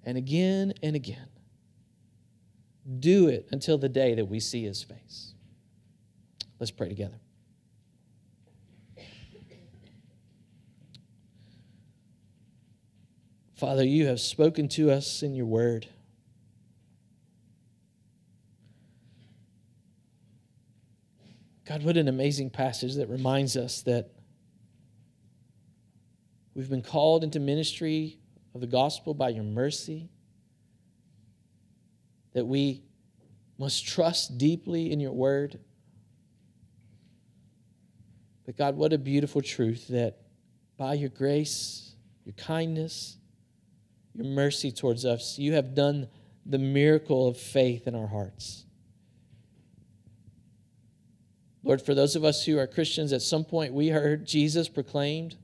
and 0.04 0.18
again 0.18 0.72
and 0.82 0.96
again. 0.96 1.28
Do 2.98 3.28
it 3.28 3.46
until 3.52 3.78
the 3.78 3.88
day 3.88 4.14
that 4.14 4.24
we 4.24 4.40
see 4.40 4.64
His 4.64 4.82
face. 4.82 5.29
Let's 6.60 6.70
pray 6.70 6.88
together. 6.90 7.18
Father, 13.54 13.84
you 13.84 14.06
have 14.06 14.20
spoken 14.20 14.68
to 14.68 14.90
us 14.90 15.22
in 15.22 15.34
your 15.34 15.46
word. 15.46 15.86
God, 21.64 21.82
what 21.82 21.96
an 21.96 22.08
amazing 22.08 22.50
passage 22.50 22.94
that 22.96 23.08
reminds 23.08 23.56
us 23.56 23.82
that 23.82 24.10
we've 26.54 26.68
been 26.68 26.82
called 26.82 27.22
into 27.22 27.40
ministry 27.40 28.18
of 28.54 28.60
the 28.60 28.66
gospel 28.66 29.14
by 29.14 29.28
your 29.30 29.44
mercy, 29.44 30.10
that 32.32 32.46
we 32.46 32.82
must 33.56 33.86
trust 33.86 34.36
deeply 34.36 34.90
in 34.90 35.00
your 35.00 35.12
word. 35.12 35.60
But 38.50 38.56
God, 38.56 38.76
what 38.76 38.92
a 38.92 38.98
beautiful 38.98 39.42
truth 39.42 39.86
that 39.90 40.16
by 40.76 40.94
your 40.94 41.08
grace, 41.08 41.94
your 42.24 42.32
kindness, 42.32 43.16
your 44.12 44.26
mercy 44.26 44.72
towards 44.72 45.04
us. 45.04 45.38
You 45.38 45.52
have 45.52 45.76
done 45.76 46.08
the 46.44 46.58
miracle 46.58 47.28
of 47.28 47.36
faith 47.36 47.86
in 47.86 47.94
our 47.94 48.08
hearts. 48.08 48.64
Lord, 51.62 51.80
for 51.80 51.94
those 51.94 52.16
of 52.16 52.24
us 52.24 52.44
who 52.44 52.58
are 52.58 52.66
Christians, 52.66 53.12
at 53.12 53.22
some 53.22 53.44
point 53.44 53.72
we 53.72 53.86
heard 53.86 54.26
Jesus 54.26 54.68
proclaimed, 54.68 55.36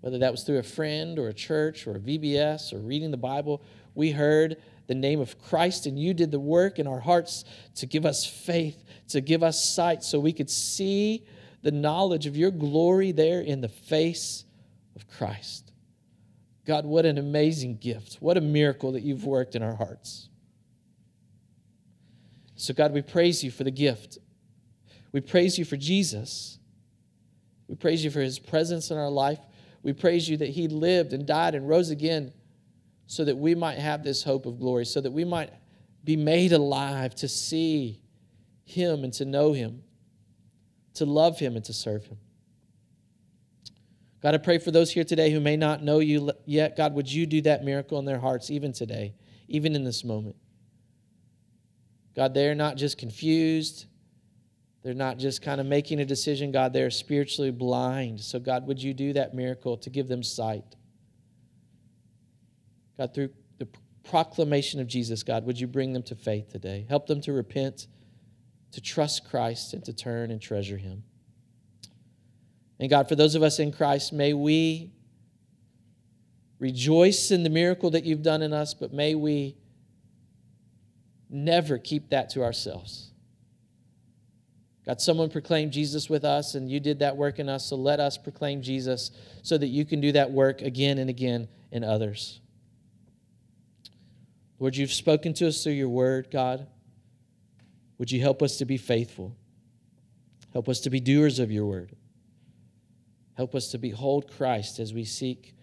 whether 0.00 0.18
that 0.18 0.32
was 0.32 0.42
through 0.42 0.58
a 0.58 0.64
friend 0.64 1.20
or 1.20 1.28
a 1.28 1.32
church 1.32 1.86
or 1.86 1.92
a 1.92 2.00
VBS 2.00 2.72
or 2.72 2.78
reading 2.78 3.12
the 3.12 3.16
Bible, 3.16 3.62
we 3.94 4.10
heard 4.10 4.56
the 4.86 4.94
name 4.94 5.20
of 5.20 5.40
Christ, 5.42 5.86
and 5.86 5.98
you 5.98 6.14
did 6.14 6.30
the 6.30 6.40
work 6.40 6.78
in 6.78 6.86
our 6.86 7.00
hearts 7.00 7.44
to 7.76 7.86
give 7.86 8.06
us 8.06 8.24
faith, 8.24 8.82
to 9.08 9.20
give 9.20 9.42
us 9.42 9.62
sight, 9.62 10.02
so 10.02 10.20
we 10.20 10.32
could 10.32 10.50
see 10.50 11.26
the 11.62 11.72
knowledge 11.72 12.26
of 12.26 12.36
your 12.36 12.50
glory 12.50 13.12
there 13.12 13.40
in 13.40 13.60
the 13.60 13.68
face 13.68 14.44
of 14.94 15.08
Christ. 15.08 15.72
God, 16.64 16.84
what 16.84 17.06
an 17.06 17.18
amazing 17.18 17.76
gift. 17.76 18.18
What 18.20 18.36
a 18.36 18.40
miracle 18.40 18.92
that 18.92 19.02
you've 19.02 19.24
worked 19.24 19.54
in 19.54 19.62
our 19.62 19.74
hearts. 19.74 20.28
So, 22.56 22.74
God, 22.74 22.92
we 22.92 23.02
praise 23.02 23.44
you 23.44 23.50
for 23.50 23.64
the 23.64 23.70
gift. 23.70 24.18
We 25.12 25.20
praise 25.20 25.58
you 25.58 25.64
for 25.64 25.76
Jesus. 25.76 26.58
We 27.68 27.74
praise 27.74 28.04
you 28.04 28.10
for 28.10 28.20
his 28.20 28.38
presence 28.38 28.90
in 28.90 28.96
our 28.96 29.10
life. 29.10 29.38
We 29.82 29.92
praise 29.92 30.28
you 30.28 30.36
that 30.38 30.48
he 30.50 30.68
lived 30.68 31.12
and 31.12 31.26
died 31.26 31.54
and 31.54 31.68
rose 31.68 31.90
again 31.90 32.32
so 33.06 33.24
that 33.24 33.36
we 33.36 33.54
might 33.54 33.78
have 33.78 34.02
this 34.02 34.22
hope 34.22 34.46
of 34.46 34.58
glory, 34.58 34.84
so 34.84 35.00
that 35.00 35.10
we 35.10 35.24
might 35.24 35.50
be 36.04 36.16
made 36.16 36.52
alive 36.52 37.14
to 37.16 37.28
see 37.28 38.00
him 38.64 39.04
and 39.04 39.12
to 39.14 39.24
know 39.24 39.52
him, 39.52 39.82
to 40.94 41.04
love 41.04 41.38
him 41.38 41.56
and 41.56 41.64
to 41.64 41.72
serve 41.72 42.04
him. 42.06 42.18
God, 44.22 44.34
I 44.34 44.38
pray 44.38 44.58
for 44.58 44.70
those 44.70 44.90
here 44.90 45.04
today 45.04 45.30
who 45.30 45.40
may 45.40 45.56
not 45.56 45.82
know 45.82 46.00
you 46.00 46.32
yet. 46.46 46.76
God, 46.76 46.94
would 46.94 47.10
you 47.10 47.26
do 47.26 47.42
that 47.42 47.64
miracle 47.64 47.98
in 47.98 48.04
their 48.04 48.18
hearts 48.18 48.50
even 48.50 48.72
today, 48.72 49.14
even 49.48 49.76
in 49.76 49.84
this 49.84 50.02
moment? 50.02 50.36
God, 52.16 52.34
they're 52.34 52.54
not 52.54 52.76
just 52.76 52.98
confused. 52.98 53.86
They're 54.82 54.94
not 54.94 55.18
just 55.18 55.42
kind 55.42 55.60
of 55.60 55.66
making 55.66 56.00
a 56.00 56.04
decision. 56.04 56.50
God, 56.50 56.72
they're 56.72 56.90
spiritually 56.90 57.50
blind. 57.50 58.20
So, 58.20 58.38
God, 58.38 58.66
would 58.66 58.82
you 58.82 58.94
do 58.94 59.12
that 59.12 59.34
miracle 59.34 59.76
to 59.78 59.90
give 59.90 60.08
them 60.08 60.22
sight? 60.22 60.76
God, 62.98 63.14
through 63.14 63.30
the 63.58 63.68
proclamation 64.04 64.80
of 64.80 64.86
Jesus, 64.86 65.22
God, 65.22 65.44
would 65.44 65.58
you 65.60 65.66
bring 65.66 65.92
them 65.92 66.02
to 66.04 66.14
faith 66.14 66.50
today? 66.50 66.86
Help 66.88 67.06
them 67.06 67.20
to 67.22 67.32
repent, 67.32 67.86
to 68.72 68.80
trust 68.80 69.28
Christ, 69.28 69.74
and 69.74 69.84
to 69.84 69.92
turn 69.92 70.30
and 70.30 70.40
treasure 70.40 70.76
Him. 70.76 71.02
And 72.78 72.90
God, 72.90 73.08
for 73.08 73.16
those 73.16 73.34
of 73.34 73.42
us 73.42 73.58
in 73.58 73.72
Christ, 73.72 74.12
may 74.12 74.32
we 74.32 74.92
rejoice 76.58 77.30
in 77.30 77.42
the 77.42 77.50
miracle 77.50 77.90
that 77.90 78.04
you've 78.04 78.22
done 78.22 78.42
in 78.42 78.52
us, 78.52 78.74
but 78.74 78.92
may 78.92 79.14
we 79.14 79.56
never 81.28 81.78
keep 81.78 82.10
that 82.10 82.30
to 82.30 82.42
ourselves. 82.42 83.10
God, 84.86 85.00
someone 85.00 85.28
proclaimed 85.30 85.72
Jesus 85.72 86.08
with 86.08 86.24
us, 86.24 86.54
and 86.54 86.70
you 86.70 86.78
did 86.78 87.00
that 87.00 87.16
work 87.16 87.40
in 87.40 87.48
us, 87.48 87.66
so 87.66 87.76
let 87.76 87.98
us 87.98 88.16
proclaim 88.16 88.62
Jesus 88.62 89.10
so 89.42 89.58
that 89.58 89.66
you 89.66 89.84
can 89.84 90.00
do 90.00 90.12
that 90.12 90.30
work 90.30 90.62
again 90.62 90.98
and 90.98 91.10
again 91.10 91.48
in 91.72 91.82
others. 91.82 92.40
Lord, 94.58 94.76
you've 94.76 94.92
spoken 94.92 95.34
to 95.34 95.48
us 95.48 95.62
through 95.62 95.72
your 95.72 95.88
word, 95.88 96.28
God. 96.30 96.66
Would 97.98 98.10
you 98.10 98.20
help 98.20 98.42
us 98.42 98.56
to 98.58 98.64
be 98.64 98.76
faithful? 98.76 99.36
Help 100.52 100.68
us 100.68 100.80
to 100.80 100.90
be 100.90 101.00
doers 101.00 101.38
of 101.38 101.50
your 101.50 101.66
word. 101.66 101.94
Help 103.34 103.54
us 103.54 103.68
to 103.68 103.78
behold 103.78 104.30
Christ 104.30 104.78
as 104.78 104.94
we 104.94 105.04
seek 105.04 105.54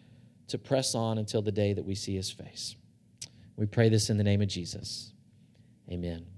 to 0.48 0.58
press 0.58 0.94
on 0.94 1.18
until 1.18 1.42
the 1.42 1.52
day 1.52 1.74
that 1.74 1.86
we 1.86 1.96
see 1.96 2.16
his 2.16 2.30
face. 2.30 2.76
We 3.56 3.66
pray 3.66 3.90
this 3.90 4.10
in 4.10 4.18
the 4.18 4.24
name 4.24 4.42
of 4.42 4.48
Jesus. 4.48 5.14
Amen. 5.90 6.33